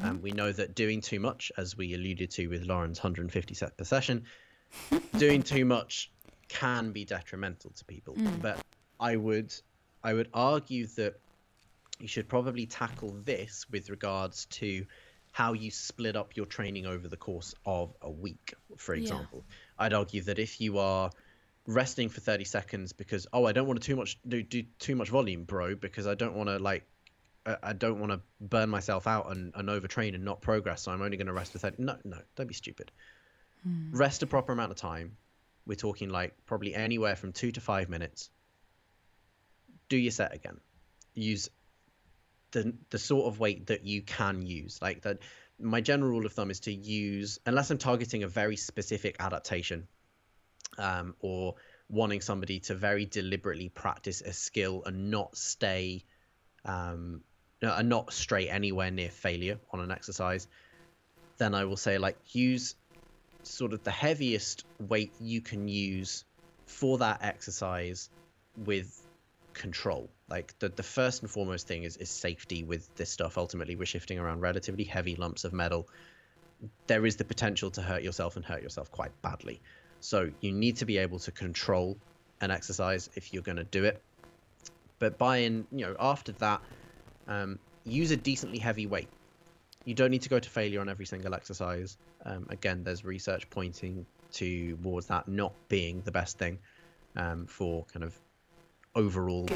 [0.05, 3.77] Um, we know that doing too much, as we alluded to with Lauren's 150 set
[3.77, 4.25] per session,
[5.16, 6.12] doing too much
[6.49, 8.14] can be detrimental to people.
[8.40, 8.64] But
[9.00, 9.52] I would
[10.04, 11.14] I would argue that
[11.98, 14.86] you should probably tackle this with regards to
[15.32, 19.02] how you split up your training over the course of a week, for Yeah.
[19.02, 19.44] example.
[19.78, 21.10] I'd argue that if you are
[21.66, 24.96] resting for 30 seconds because oh I don't want to too much do, do too
[24.96, 26.84] much volume, bro, because I don't want to like
[27.46, 30.82] I I don't want to burn myself out and, and overtrain and not progress.
[30.82, 31.82] So I'm only going to rest for 30.
[31.82, 32.90] No, no, don't be stupid.
[33.62, 33.94] Hmm.
[33.96, 35.16] Rest a proper amount of time.
[35.66, 38.30] We're talking like probably anywhere from two to five minutes.
[39.90, 40.59] Do your set again.
[41.14, 41.50] Use
[42.53, 44.79] the the sort of weight that you can use.
[44.81, 45.18] Like that.
[45.62, 49.88] My general rule of thumb is to use unless I'm targeting a very specific adaptation,
[50.79, 51.57] um, or
[51.90, 56.05] wanting somebody to very deliberately practice a skill and not stay
[56.64, 57.22] um,
[57.61, 60.46] and not stray anywhere near failure on an exercise,
[61.38, 62.74] then I will say like use
[63.42, 66.25] sort of the heaviest weight you can use
[66.67, 68.08] for that exercise
[68.56, 69.06] with
[69.61, 70.11] control.
[70.29, 73.37] Like the, the first and foremost thing is, is safety with this stuff.
[73.37, 75.87] Ultimately, we're shifting around relatively heavy lumps of metal.
[76.87, 79.61] There is the potential to hurt yourself and hurt yourself quite badly.
[80.00, 81.98] So you need to be able to control
[82.40, 84.02] an exercise if you're going to do it.
[84.98, 86.63] But by in, you know, after that,
[87.29, 89.08] um, use a decently heavy weight.
[89.85, 91.98] You don't need to go to failure on every single exercise.
[92.25, 96.58] Um, again, there's research pointing towards that not being the best thing
[97.17, 98.15] um, for kind of
[98.94, 99.48] overall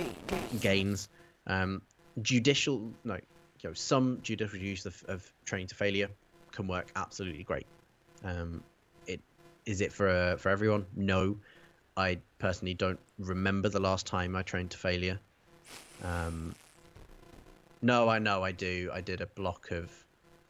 [0.60, 1.08] gains.
[1.46, 1.82] Um,
[2.22, 6.08] judicial, no, you know, some judicial use of, of training to failure
[6.52, 7.66] can work absolutely great.
[8.24, 8.62] Um,
[9.06, 9.20] it
[9.66, 10.86] is it for uh, for everyone?
[10.96, 11.36] No,
[11.96, 15.18] I personally don't remember the last time I trained to failure.
[16.02, 16.54] Um,
[17.82, 18.90] no, I know I do.
[18.92, 19.92] I did a block of,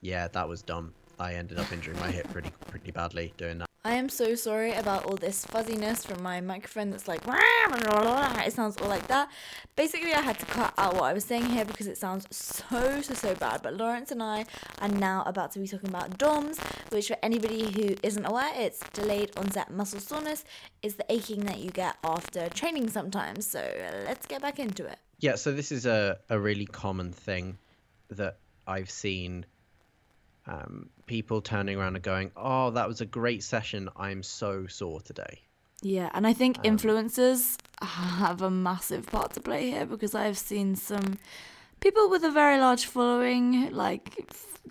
[0.00, 0.94] yeah, that was dumb.
[1.18, 3.68] I ended up injuring my hip pretty pretty badly doing that.
[3.86, 8.78] I am so sorry about all this fuzziness from my microphone that's like, it sounds
[8.78, 9.28] all like that.
[9.76, 13.02] Basically, I had to cut out what I was saying here because it sounds so,
[13.02, 13.60] so, so bad.
[13.62, 14.46] But Lawrence and I
[14.80, 16.58] are now about to be talking about DOMS,
[16.88, 20.46] which, for anybody who isn't aware, it's delayed onset muscle soreness,
[20.82, 23.46] is the aching that you get after training sometimes.
[23.46, 23.70] So
[24.06, 24.98] let's get back into it.
[25.18, 27.58] Yeah, so this is a, a really common thing
[28.08, 29.44] that I've seen
[30.46, 33.88] um, people turning around and going, Oh, that was a great session.
[33.96, 35.42] I'm so sore today.
[35.82, 40.76] Yeah, and I think influencers have a massive part to play here because I've seen
[40.76, 41.18] some
[41.80, 44.26] people with a very large following, like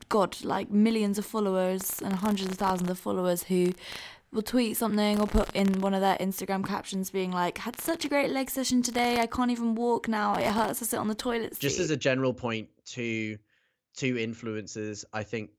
[0.09, 3.73] God, like millions of followers and hundreds of thousands of followers who
[4.31, 8.03] will tweet something or put in one of their Instagram captions being like, "Had such
[8.05, 9.19] a great leg session today.
[9.19, 10.33] I can't even walk now.
[10.33, 13.37] It hurts to sit on the toilet seat." Just as a general point to
[13.97, 15.51] to influencers, I think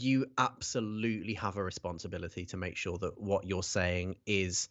[0.00, 4.68] you absolutely have a responsibility to make sure that what you're saying is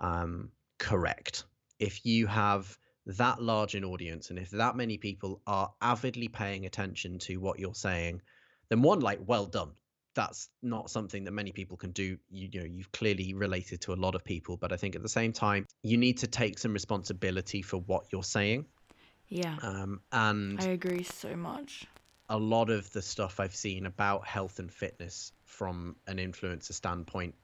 [0.00, 1.44] um, correct.
[1.78, 6.66] If you have that large an audience and if that many people are avidly paying
[6.66, 8.22] attention to what you're saying,
[8.68, 9.72] then one, like, well done.
[10.14, 12.16] That's not something that many people can do.
[12.30, 15.02] You, you know, you've clearly related to a lot of people, but I think at
[15.02, 18.64] the same time, you need to take some responsibility for what you're saying.
[19.28, 21.86] yeah, Um, and I agree so much.
[22.28, 27.34] A lot of the stuff I've seen about health and fitness from an influencer standpoint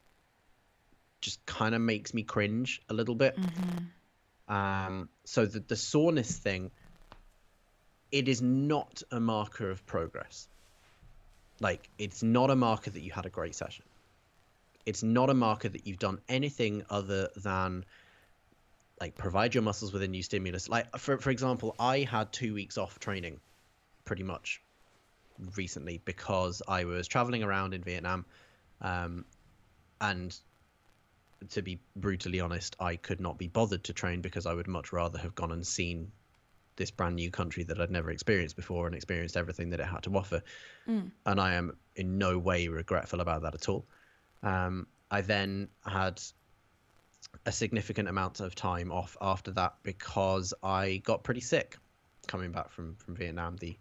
[1.21, 3.39] just kind of makes me cringe a little bit.
[4.49, 6.71] Um, so the, the soreness thing,
[8.11, 10.49] it is not a marker of progress.
[11.61, 13.85] Like, it's not a marker that you had a great session.
[14.85, 17.85] It's not a marker that you've done anything other than
[19.01, 20.69] like provide your muscles with a new stimulus.
[20.69, 23.41] Like for for example, I had two weeks off training,
[24.05, 24.62] pretty much
[25.57, 28.25] recently because I was traveling around in Vietnam,
[28.81, 29.25] um,
[30.01, 30.37] and
[31.51, 34.93] to be brutally honest, I could not be bothered to train because I would much
[34.93, 36.13] rather have gone and seen
[36.77, 40.03] this brand new country that I'd never experienced before and experienced everything that it had
[40.05, 40.43] to offer.
[41.27, 43.87] And I am in no way regretful about that at all.
[44.43, 46.23] Um, I then had
[47.47, 51.77] a significant amount of time off after that because I got pretty sick
[52.27, 53.57] coming back from, from Vietnam.
[53.57, 53.77] The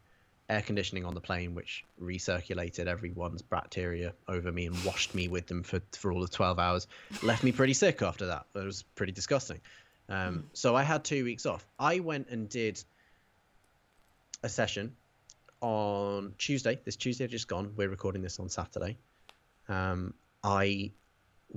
[0.51, 5.47] air conditioning on the plane, which recirculated everyone's bacteria over me and washed me with
[5.47, 6.87] them for, for all of 12 hours,
[7.23, 8.45] left me pretty sick after that.
[8.53, 9.61] It was pretty disgusting.
[10.09, 11.65] Um, So I had two weeks off.
[11.79, 12.83] I went and did
[14.43, 14.93] a session
[15.61, 16.79] on Tuesday.
[16.83, 17.73] This Tuesday had just gone.
[17.77, 18.97] We're recording this on Saturday.
[19.69, 20.91] Um, I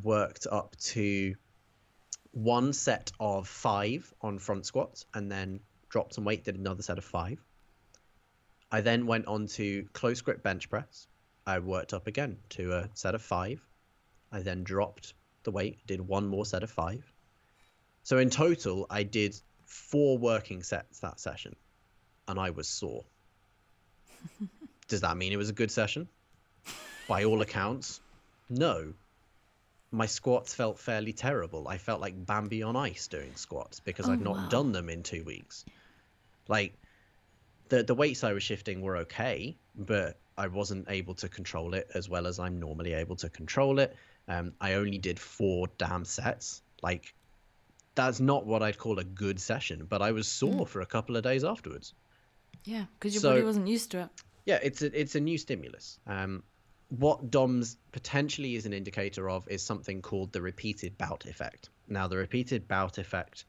[0.02, 1.34] worked up to
[2.30, 6.98] one set of five on front squats and then dropped some weight, did another set
[6.98, 7.40] of five.
[8.70, 11.06] I then went on to close grip bench press.
[11.46, 13.60] I worked up again to a set of five.
[14.32, 17.04] I then dropped the weight, did one more set of five.
[18.02, 19.36] So in total, I did
[19.66, 21.54] four working sets that session,
[22.26, 23.04] and I was sore.
[24.88, 26.08] Does that mean it was a good session?
[27.08, 28.00] By all accounts,
[28.50, 28.94] no.
[29.90, 31.68] My squats felt fairly terrible.
[31.68, 34.48] I felt like Bambi on ice doing squats because Oh, I'd not wow.
[34.48, 35.64] done them in two weeks.
[36.48, 36.74] Like
[37.68, 41.88] the the weights I was shifting were okay, but I wasn't able to control it
[41.94, 43.94] as well as I'm normally able to control it.
[44.28, 46.62] Um, I only did four damn sets.
[46.82, 47.14] Like
[47.94, 51.16] that's not what I'd call a good session, but I was sore for a couple
[51.16, 51.94] of days afterwards.
[52.64, 54.08] Yeah, because your So- body wasn't used to it.
[54.46, 55.98] Yeah, it's a it's a new stimulus.
[56.06, 56.42] Um,
[56.90, 61.70] what DOMS potentially is an indicator of is something called the repeated bout effect.
[61.88, 63.46] Now, the repeated bout effect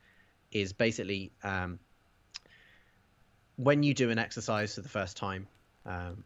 [0.52, 1.80] is basically um,
[3.58, 5.48] when you do an exercise for the first time,
[5.86, 6.24] um,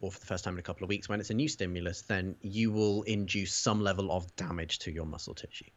[0.00, 2.02] or for the first time in a couple of weeks, when it's a new stimulus,
[2.02, 5.70] then you will induce some level of damage to your muscle tissue.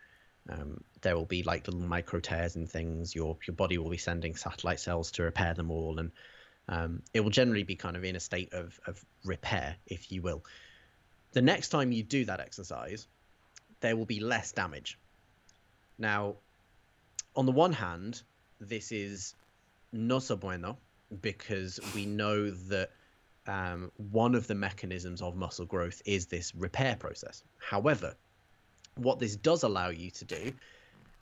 [0.49, 3.15] Um, there will be like little micro tears and things.
[3.15, 6.11] Your your body will be sending satellite cells to repair them all, and
[6.67, 10.21] um, it will generally be kind of in a state of, of repair, if you
[10.21, 10.43] will.
[11.33, 13.07] The next time you do that exercise,
[13.81, 14.97] there will be less damage.
[15.97, 16.35] Now,
[17.35, 18.21] on the one hand,
[18.59, 19.35] this is
[19.91, 20.77] no so bueno
[21.21, 22.91] because we know that
[23.47, 27.43] um, one of the mechanisms of muscle growth is this repair process.
[27.59, 28.15] However,
[28.95, 30.53] what this does allow you to do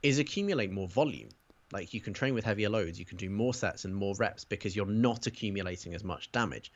[0.01, 1.29] is accumulate more volume.
[1.71, 4.45] Like you can train with heavier loads, you can do more sets and more reps
[4.45, 6.71] because you're not accumulating as much damage.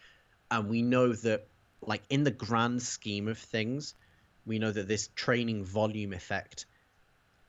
[0.49, 1.47] And we know that,
[1.81, 3.93] like in the grand scheme of things,
[4.45, 6.65] we know that this training volume effect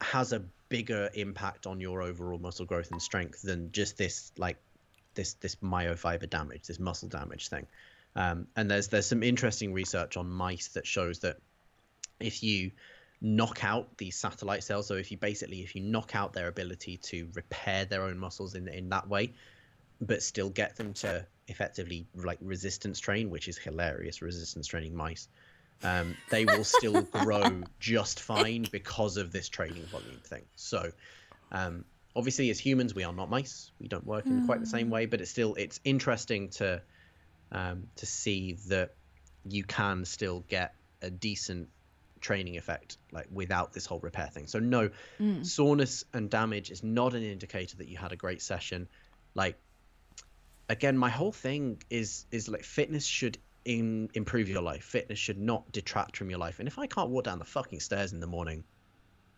[0.00, 4.58] has a bigger impact on your overall muscle growth and strength than just this like
[5.18, 7.66] this this myofiber damage, this muscle damage thing.
[8.14, 11.38] Um, and there's there's some interesting research on mice that shows that
[12.20, 12.70] if you
[13.20, 16.98] knock out these satellite cells, so if you basically if you knock out their ability
[16.98, 19.34] to repair their own muscles in in that way,
[20.00, 25.28] but still get them to effectively like resistance train, which is hilarious, resistance training mice.
[25.82, 30.42] Um, they will still grow just fine because of this training volume thing.
[30.54, 30.92] So,
[31.50, 33.70] um, obviously, as humans, we are not mice.
[33.80, 36.82] We don't work in quite the same way, but it's still it's interesting to
[37.52, 38.94] um, to see that
[39.44, 41.68] you can still get a decent
[42.20, 44.46] training effect like without this whole repair thing.
[44.46, 44.90] So no,
[45.42, 48.88] soreness and damage is not an indicator that you had a great session.
[49.34, 49.58] Like
[50.68, 54.84] again, my whole thing is is like fitness should in, improve your life.
[54.84, 56.58] Fitness should not detract from your life.
[56.58, 58.64] And if I can't walk down the fucking stairs in the morning,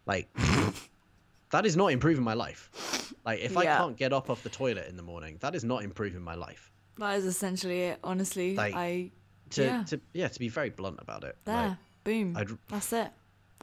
[0.06, 0.28] like
[1.50, 3.12] that is not improving my life.
[3.24, 5.82] Like if I can't get up off the toilet in the morning, that is not
[5.84, 6.70] improving my life.
[6.98, 7.98] That is essentially it.
[8.04, 9.10] Honestly, Like, I
[9.50, 9.84] To Yeah.
[9.84, 11.36] to yeah, to be very blunt about it.
[11.44, 12.36] there, Like, boom.
[12.36, 13.10] I'd, That's it.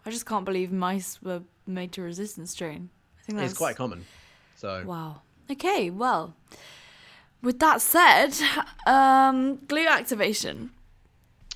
[0.05, 2.89] I just can't believe mice were made to resistance train.
[3.19, 4.05] I think that's it's quite common.
[4.55, 5.21] So Wow.
[5.49, 6.35] Okay, well,
[7.41, 8.31] with that said,
[8.85, 10.71] um, glute activation.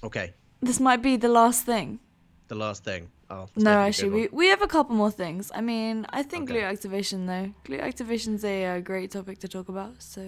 [0.04, 2.00] okay, This might be the last thing.
[2.48, 3.10] the last thing.
[3.32, 5.52] Oh, No, a actually, we, we have a couple more things.
[5.56, 6.60] I mean, I think Okay.
[6.62, 7.54] glute activation, though.
[7.66, 9.94] Glute activation's a, uh great topic to talk about.
[10.02, 10.22] So,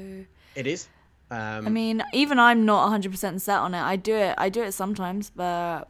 [0.56, 0.88] it is.
[1.30, 3.82] Um, I mean, even I'm not 100% set on it.
[3.82, 4.36] I do it.
[4.38, 5.86] I do it sometimes, but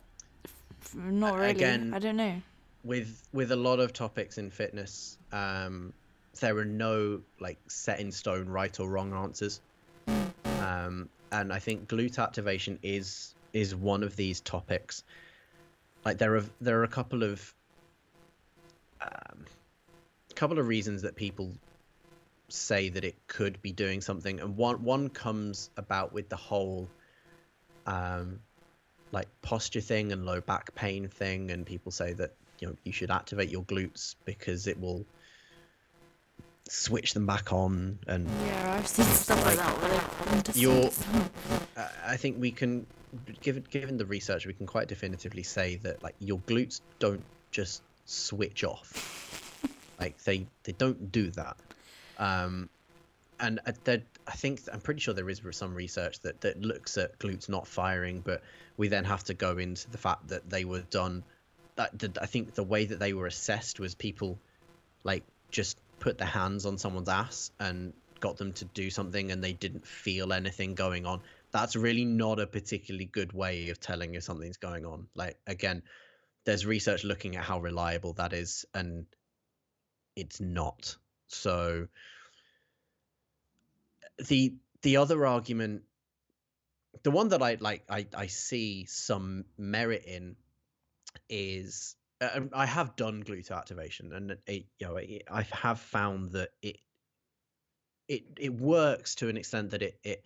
[0.95, 1.51] not really.
[1.51, 2.41] again- I don't know.
[2.83, 5.93] with with a lot of topics in fitness, um,
[6.41, 9.61] there are no like set in stone right or wrong answers.
[10.59, 15.03] Um, and I think glute activation is is one of these topics.
[16.05, 17.53] Like there are there are a couple of
[19.01, 19.45] um,
[20.35, 21.53] couple of reasons that people
[22.49, 26.87] say that it could be doing something, and one one comes about with the whole
[27.85, 28.39] um,
[29.11, 32.91] like posture thing and low back pain thing, and people say that you know you
[32.91, 35.05] should activate your glutes because it will
[36.69, 40.55] switch them back on and Yeah, I've seen stuff like that with it.
[40.55, 40.91] You're-
[41.75, 42.87] uh, I think we can,
[43.41, 47.81] given given the research, we can quite definitively say that like your glutes don't just
[48.05, 49.61] switch off,
[49.99, 51.57] like they they don't do that.
[52.17, 52.69] Um,
[53.39, 53.97] and uh,
[54.27, 57.67] I think I'm pretty sure there is some research that that looks at glutes not
[57.67, 58.41] firing, but
[58.77, 61.23] we then have to go into the fact that they were done.
[61.75, 64.37] That, that I think the way that they were assessed was people
[65.03, 69.43] like just put their hands on someone's ass and got them to do something and
[69.43, 71.19] they didn't feel anything going on
[71.53, 75.07] that's really not a particularly good way of telling if something's going on.
[75.15, 75.83] Like again
[76.45, 79.05] there's research looking at how reliable that is and
[80.15, 80.95] it's not.
[81.27, 81.87] So
[84.27, 85.83] the the other argument
[87.01, 90.35] the one that i like i i see some merit in
[91.29, 96.49] is uh, I have done glute activation, and it, you know, I have found that
[96.61, 96.77] it
[98.07, 100.25] it it works to an extent that it it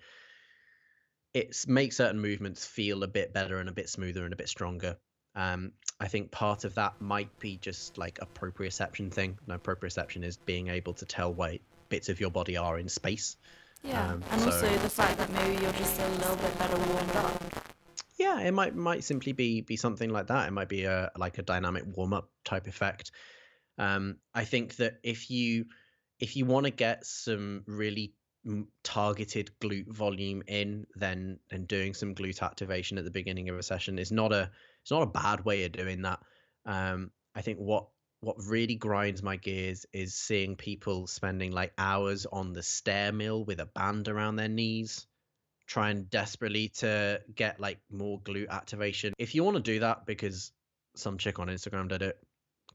[1.34, 4.50] it makes certain movements feel a bit better and a bit smoother and a bit
[4.50, 4.98] stronger.
[5.36, 9.38] Um, I think part of that might be just like a proprioception thing.
[9.46, 11.58] No, proprioception is being able to tell where
[11.90, 13.38] bits of your body are in space.
[13.84, 16.78] Yeah, Um, and so- also the fact that maybe you're just a little bit better
[16.78, 17.44] warmed up.
[18.18, 21.38] yeah it might might simply be be something like that it might be a like
[21.38, 23.12] a dynamic warm up type effect
[23.78, 25.66] um i think that if you
[26.20, 28.14] if you want to get some really
[28.84, 33.64] targeted glute volume in then then doing some glute activation at the beginning of a
[33.64, 34.50] session is not a
[34.82, 36.20] it's not a bad way of doing that
[36.66, 37.88] um i think what
[38.22, 43.44] what really grinds my gears is seeing people spending like hours on the stair mill
[43.44, 45.06] with a band around their knees
[45.68, 49.14] trying desperately to get like more glute activation.
[49.18, 50.52] If you want to do that because
[50.96, 52.18] some chick on Instagram did it,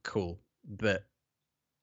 [0.05, 0.39] cool.
[0.65, 1.05] But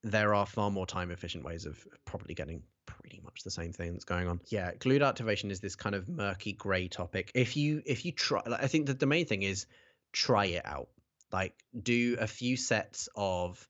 [0.02, 3.92] there are far more time efficient ways of probably getting pretty much the same thing
[3.92, 4.40] that's going on.
[4.48, 7.30] Yeah, glute activation is this kind of murky gray topic.
[7.34, 9.66] If you if you try like, I think that the main thing is
[10.12, 10.88] try it out.
[11.32, 13.66] Like do a few sets of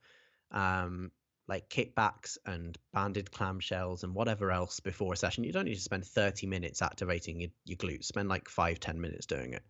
[0.51, 1.11] um
[1.51, 5.43] like kickbacks and banded clamshells and whatever else before a session.
[5.43, 8.05] You don't need to spend 30 minutes activating your, your glutes.
[8.05, 9.65] Spend like five, 10 minutes doing it.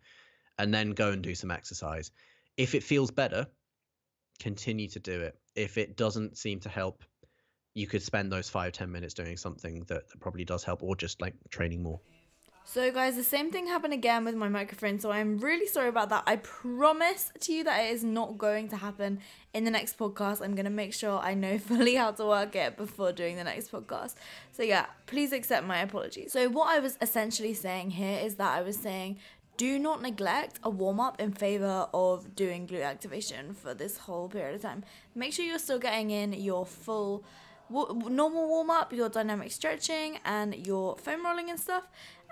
[0.59, 2.11] And then go and do some exercise.
[2.55, 3.47] If it feels better,
[4.39, 5.35] continue to do it.
[5.55, 7.03] If it doesn't seem to help,
[7.73, 10.95] you could spend those five ten minutes doing something that, that probably does help or
[10.95, 11.99] just like training more
[12.63, 14.99] so, guys, the same thing happened again with my microphone.
[14.99, 16.23] So, I'm really sorry about that.
[16.27, 19.19] I promise to you that it is not going to happen
[19.53, 20.41] in the next podcast.
[20.41, 23.43] I'm going to make sure I know fully how to work it before doing the
[23.43, 24.15] next podcast.
[24.51, 26.31] So, yeah, please accept my apologies.
[26.31, 29.17] So, what I was essentially saying here is that I was saying
[29.57, 34.27] do not neglect a warm up in favor of doing glute activation for this whole
[34.29, 34.83] period of time.
[35.13, 37.23] Make sure you're still getting in your full
[37.71, 41.83] normal warm up, your dynamic stretching, and your foam rolling and stuff.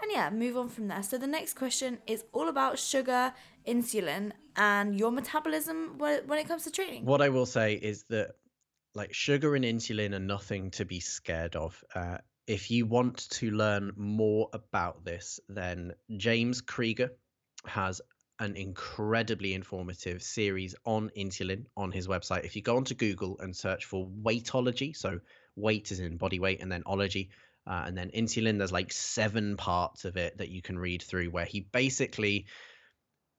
[0.02, 1.04] And yeah, move on from there.
[1.04, 3.34] So the next question is all about sugar,
[3.68, 7.06] insulin, and your metabolism when it comes to training.
[7.06, 8.32] What I will say is that
[8.96, 11.84] like sugar and insulin are nothing to be scared of.
[11.94, 12.18] Uh,
[12.48, 17.12] if you want to learn more about this, then James Krieger
[17.66, 18.02] has
[18.40, 22.46] an incredibly informative series on insulin on his website.
[22.46, 25.20] If you go onto Google and search for weightology, so
[25.56, 27.30] weight is in body weight and then ology,
[27.68, 31.30] uh, and then insulin, there's like seven parts of it that you can read through
[31.30, 32.46] where he basically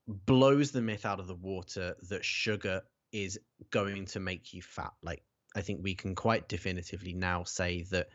[0.07, 2.83] blows the myth out of the water that sugar
[3.13, 3.39] is
[3.71, 4.93] going to make you fat.
[5.03, 5.23] Like,
[5.57, 8.09] I think we can quite definitively now say that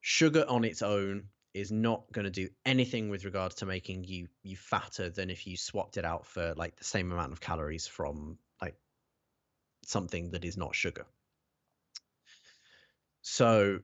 [0.00, 1.24] sugar on its own
[1.58, 5.46] is not going to do anything with regards to making you you fatter than if
[5.46, 8.76] you swapped it out for like the same amount of calories from like
[9.84, 11.06] something that is not sugar.
[13.22, 13.80] So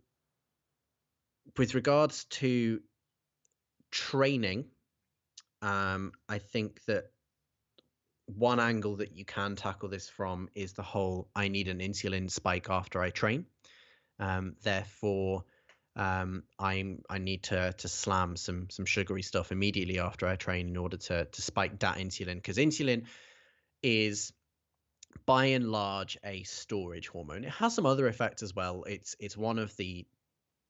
[1.57, 2.81] with regards to
[3.91, 4.67] training,
[5.63, 7.05] um, I think that
[8.27, 12.31] one angle that you can tackle this from is the whole I need an insulin
[12.31, 13.47] spike after I train.
[14.19, 15.45] Um, therefore,
[15.97, 20.69] um, I'm I need to to slam some some sugary stuff immediately after I train
[20.69, 23.05] in order to to spike that insulin because insulin
[23.83, 24.33] is
[25.27, 27.45] by and large a storage hormone.
[27.45, 28.85] It has some other effects as well.
[28.85, 30.07] It's it's one of the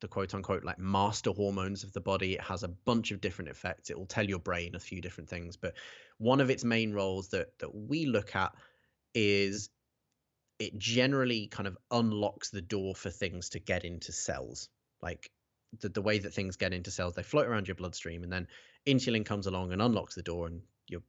[0.00, 2.34] the quote unquote like master hormones of the body.
[2.34, 3.88] It has a bunch of different effects.
[3.88, 5.74] It will tell your brain a few different things, but
[6.18, 8.52] one of its main roles that that we look at
[9.14, 9.70] is
[10.58, 14.68] it generally kind of unlocks the door for things to get into cells
[15.04, 15.30] like
[15.80, 18.48] the, the way that things get into cells they float around your bloodstream and then
[18.86, 21.02] insulin comes along and unlocks the door and your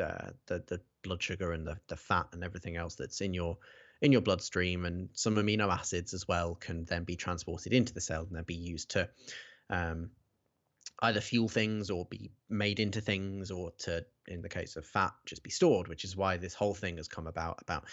[0.00, 3.58] uh, the the blood sugar and the, the fat and everything else that's in your
[4.02, 8.00] in your bloodstream and some amino acids as well can then be transported into the
[8.00, 9.08] cell and then be used to
[9.70, 10.10] um,
[11.02, 15.12] either fuel things or be made into things or to in the case of fat
[15.24, 17.84] just be stored which is why this whole thing has come about about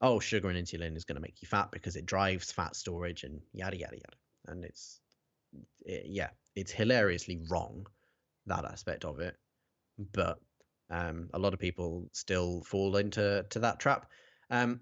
[0.00, 3.24] oh sugar and insulin is going to make you fat because it drives fat storage
[3.24, 4.16] and yada yada yada
[4.46, 5.00] and it's
[5.84, 7.86] it, yeah, it's hilariously wrong
[8.46, 9.36] that aspect of it,
[10.12, 10.38] but
[10.90, 14.10] um, a lot of people still fall into to that trap.
[14.50, 14.80] Um,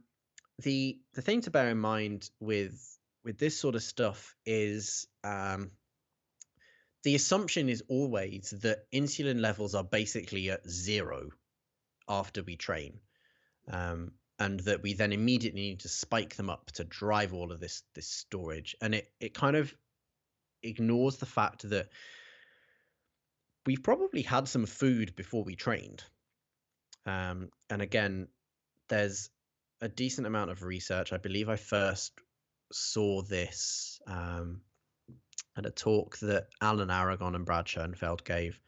[0.59, 5.71] the the thing to bear in mind with with this sort of stuff is um,
[7.05, 11.31] the assumption is always that insulin levels are basically at zero
[12.09, 12.99] after we train.
[13.71, 14.13] Um,
[14.43, 17.85] and that we then immediately need to spike them up to drive all of this
[17.95, 18.75] this storage.
[18.81, 19.73] And it it kind of
[20.65, 21.91] ignores the fact that
[23.65, 26.03] we've probably had some food before we trained.
[27.07, 28.29] Um, and again
[28.89, 29.31] there's
[29.81, 31.13] a decent amount of research.
[31.13, 32.13] I believe i first
[32.73, 34.61] saw this um,
[35.57, 38.59] at a talk that alan aragon and brad schoenfeld gave.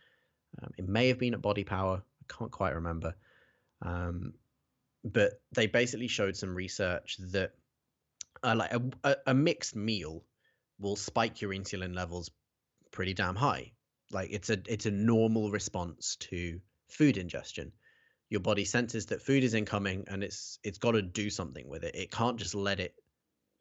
[0.62, 2.00] Um, it may have been at body power.
[2.00, 3.16] I can't quite remember.
[3.82, 4.34] Um,
[5.04, 7.52] but they basically showed some research that
[8.42, 8.72] uh, like
[9.04, 10.24] a, a mixed meal
[10.78, 12.30] will spike your insulin levels
[12.90, 13.72] pretty damn high.
[14.10, 17.72] Like it's a it's a normal response to food ingestion.
[18.30, 21.84] Your body senses that food is incoming and it's it's got to do something with
[21.84, 21.94] it.
[21.94, 22.94] It can't just let it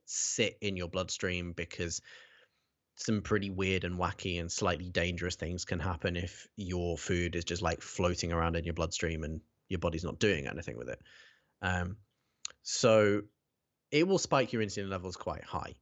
[0.06, 2.02] sit in your bloodstream because
[2.96, 7.44] some pretty weird and wacky and slightly dangerous things can happen if your food is
[7.44, 11.00] just like floating around in your bloodstream and your body's not doing anything with it.
[11.64, 11.98] Um,
[12.62, 13.22] so
[13.90, 15.74] it will spike your insulin levels quite high.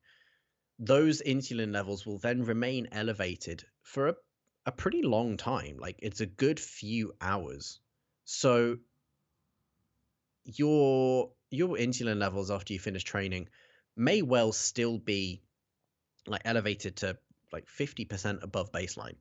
[0.80, 4.16] Those insulin levels will then remain elevated for a,
[4.68, 5.78] a pretty long time.
[5.78, 7.80] Like it's a good few hours.
[8.26, 8.78] So
[10.46, 13.50] your your insulin levels after you finish training
[13.96, 15.42] may well still be
[16.28, 17.18] like elevated to
[17.52, 19.16] like 50% above baseline.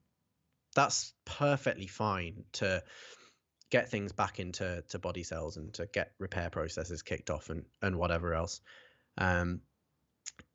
[0.76, 2.82] That's perfectly fine to
[3.70, 7.64] get things back into to body cells and to get repair processes kicked off and
[7.82, 8.60] and whatever else.
[9.18, 9.60] Um,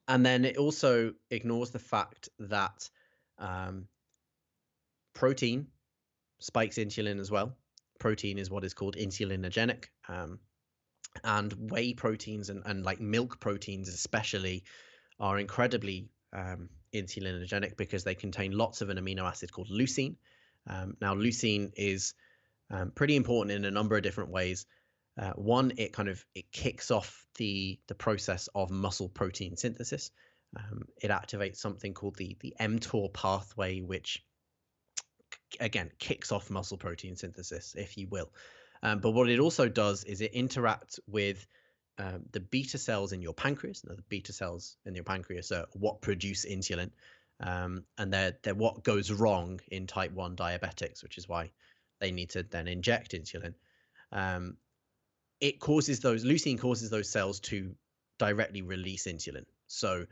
[0.08, 2.90] and then it also ignores the fact that
[3.40, 3.88] um,
[5.14, 5.68] protein
[6.40, 7.56] spikes insulin as well.
[8.00, 9.86] Protein is what is called insulinogenic.
[10.08, 10.40] Um,
[11.24, 14.64] and whey proteins and, and like milk proteins especially
[15.20, 20.16] are incredibly um, insulinogenic because they contain lots of an amino acid called leucine.
[20.68, 22.14] Um, now, leucine is
[22.72, 24.66] um, pretty important in a number of different ways.
[25.18, 30.12] Uh, one, it kind of it kicks off the the process of muscle protein synthesis.
[30.58, 34.24] Um, it activates something called the the mTOR pathway, which
[35.60, 38.32] again kicks off muscle protein synthesis, if you will.
[38.84, 41.48] Um, but what it also does is it interacts with
[41.98, 43.84] um, the beta cells in your pancreas.
[43.86, 46.92] Now, the beta cells in your pancreas are what produce insulin,
[47.40, 51.52] um, and they're they're what goes wrong in type one diabetics, which is why
[52.00, 53.54] they need to then inject insulin.
[54.12, 54.58] Um,
[55.42, 57.76] it causes those leucine causes those cells to
[58.18, 59.46] directly release insulin.
[59.68, 60.06] So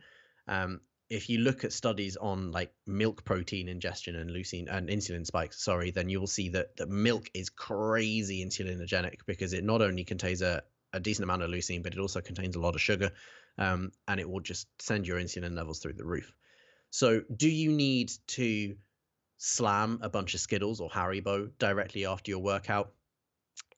[0.48, 5.26] um, if you look at studies on like milk protein ingestion and leucine and insulin
[5.26, 9.82] spikes, sorry, then you will see that that milk is crazy insulinogenic because it not
[9.82, 12.82] only contains a, a decent amount of leucine, but it also contains a lot of
[12.82, 13.12] sugar,
[13.58, 16.34] um, and it will just send your insulin levels through the roof.
[16.90, 18.76] So, do you need to
[19.44, 22.94] slam a bunch of Skittles or Haribo directly after your workout?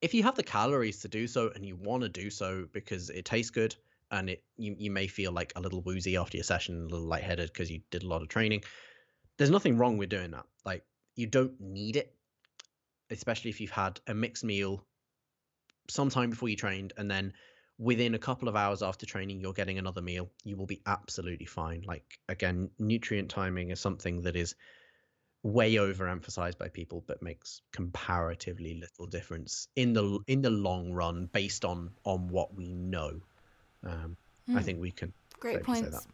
[0.02, 3.10] If you have the calories to do so and you want to do so because
[3.10, 3.76] it tastes good,
[4.12, 7.08] and it you, you may feel like a little woozy after your session, a little
[7.08, 8.64] lightheaded because you did a lot of training.
[9.38, 10.46] There's nothing wrong with doing that.
[10.64, 10.84] Like
[11.16, 12.16] you don't need it,
[13.10, 14.86] especially if you've had a mixed meal
[15.90, 17.34] sometime before you trained and then
[17.78, 21.46] within a couple of hours after training you're getting another meal you will be absolutely
[21.46, 24.56] fine like again nutrient timing is something that is
[25.46, 31.30] way overemphasized by people but makes comparatively little difference in the in the long run
[31.32, 33.22] based on on what we know
[33.86, 34.18] um,
[34.50, 34.56] mm.
[34.56, 34.66] I hmm.
[34.66, 35.14] think we can.
[35.40, 36.08] Great points.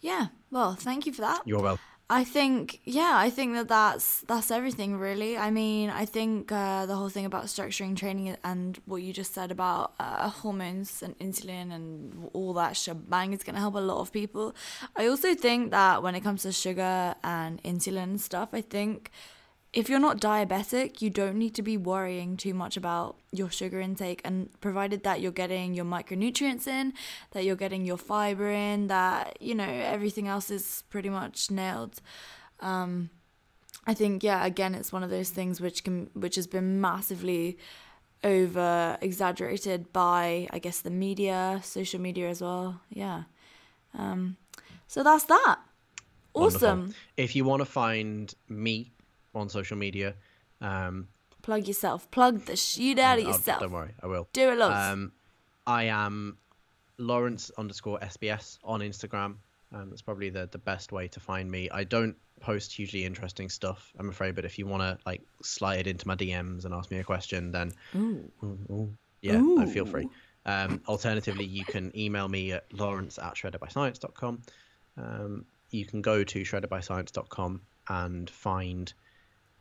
[0.00, 0.26] Yeah.
[0.50, 1.42] Well, thank you for that.
[1.46, 1.84] You're welcome.
[2.10, 5.38] I think, yeah, I think that that's that's everything really.
[5.38, 9.32] I mean, I think uh, the whole thing about structuring training and what you just
[9.32, 13.78] said about uh, hormones and insulin and all that shebang is going to help a
[13.78, 14.54] lot of people.
[14.94, 19.10] I also think that when it comes to sugar and insulin stuff, I think
[19.74, 23.80] if you're not diabetic, you don't need to be worrying too much about your sugar
[23.80, 24.20] intake.
[24.24, 26.94] And provided that you're getting your micronutrients in,
[27.32, 32.00] that you're getting your fiber in, that, you know, everything else is pretty much nailed.
[32.60, 33.10] Um,
[33.86, 37.58] I think, yeah, again, it's one of those things which can, which has been massively
[38.22, 42.80] over exaggerated by, I guess, the media, social media as well.
[42.90, 43.24] Yeah.
[43.92, 44.36] Um,
[44.86, 45.56] so that's that.
[46.32, 46.78] Awesome.
[46.78, 46.94] Wonderful.
[47.16, 48.92] If you want to find me
[49.34, 50.14] on social media.
[50.60, 51.08] Um,
[51.42, 52.10] Plug yourself.
[52.10, 53.60] Plug the shit out of yourself.
[53.60, 54.28] Don't worry, I will.
[54.32, 54.92] Do it, lots.
[54.92, 55.12] Um,
[55.66, 56.38] I am
[56.98, 59.36] Lawrence underscore SBS on Instagram.
[59.72, 61.68] Um, that's probably the, the best way to find me.
[61.70, 65.86] I don't post hugely interesting stuff, I'm afraid, but if you want to like slide
[65.86, 68.30] into my DMs and ask me a question, then ooh.
[68.42, 69.42] Ooh, ooh, yeah.
[69.58, 70.08] I feel free.
[70.46, 74.42] Um, alternatively, you can email me at lawrence at shreddedbyscience.com.
[74.96, 78.92] Um, you can go to shreddedbyscience.com and find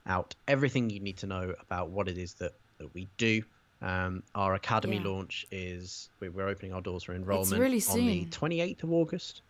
[0.06, 3.44] out everything you need to know about what it is that, that we do.
[3.82, 5.10] Um, our academy yeah.
[5.10, 9.42] launch is we're opening our doors for enrollment really on the 28th of August.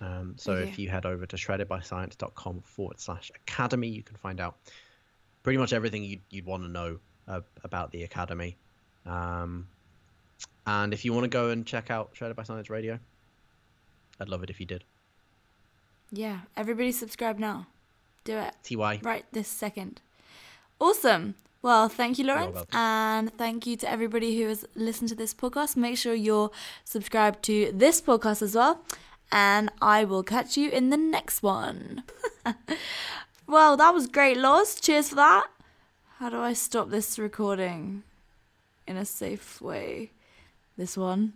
[0.00, 4.56] Um, so if you head over to shreddedbyscience.com forward slash academy, you can find out
[5.42, 6.98] pretty much everything you'd, you'd want to know
[7.28, 8.56] uh, about the academy.
[9.06, 9.68] Um,
[10.66, 12.98] and if you want to go and check out Shredded by Science Radio,
[14.20, 14.84] I'd love it if you did.
[16.10, 17.66] Yeah, everybody subscribe now.
[18.24, 18.54] Do it.
[18.62, 19.00] TY.
[19.02, 20.00] Right this second.
[20.80, 21.34] Awesome.
[21.62, 22.64] Well, thank you, Lawrence.
[22.72, 25.76] And thank you to everybody who has listened to this podcast.
[25.76, 26.50] Make sure you're
[26.84, 28.84] subscribed to this podcast as well.
[29.30, 32.02] And I will catch you in the next one.
[33.46, 34.74] well, that was great, Laws.
[34.80, 35.46] Cheers for that.
[36.18, 38.02] How do I stop this recording
[38.86, 40.10] in a safe way?
[40.76, 41.32] This one.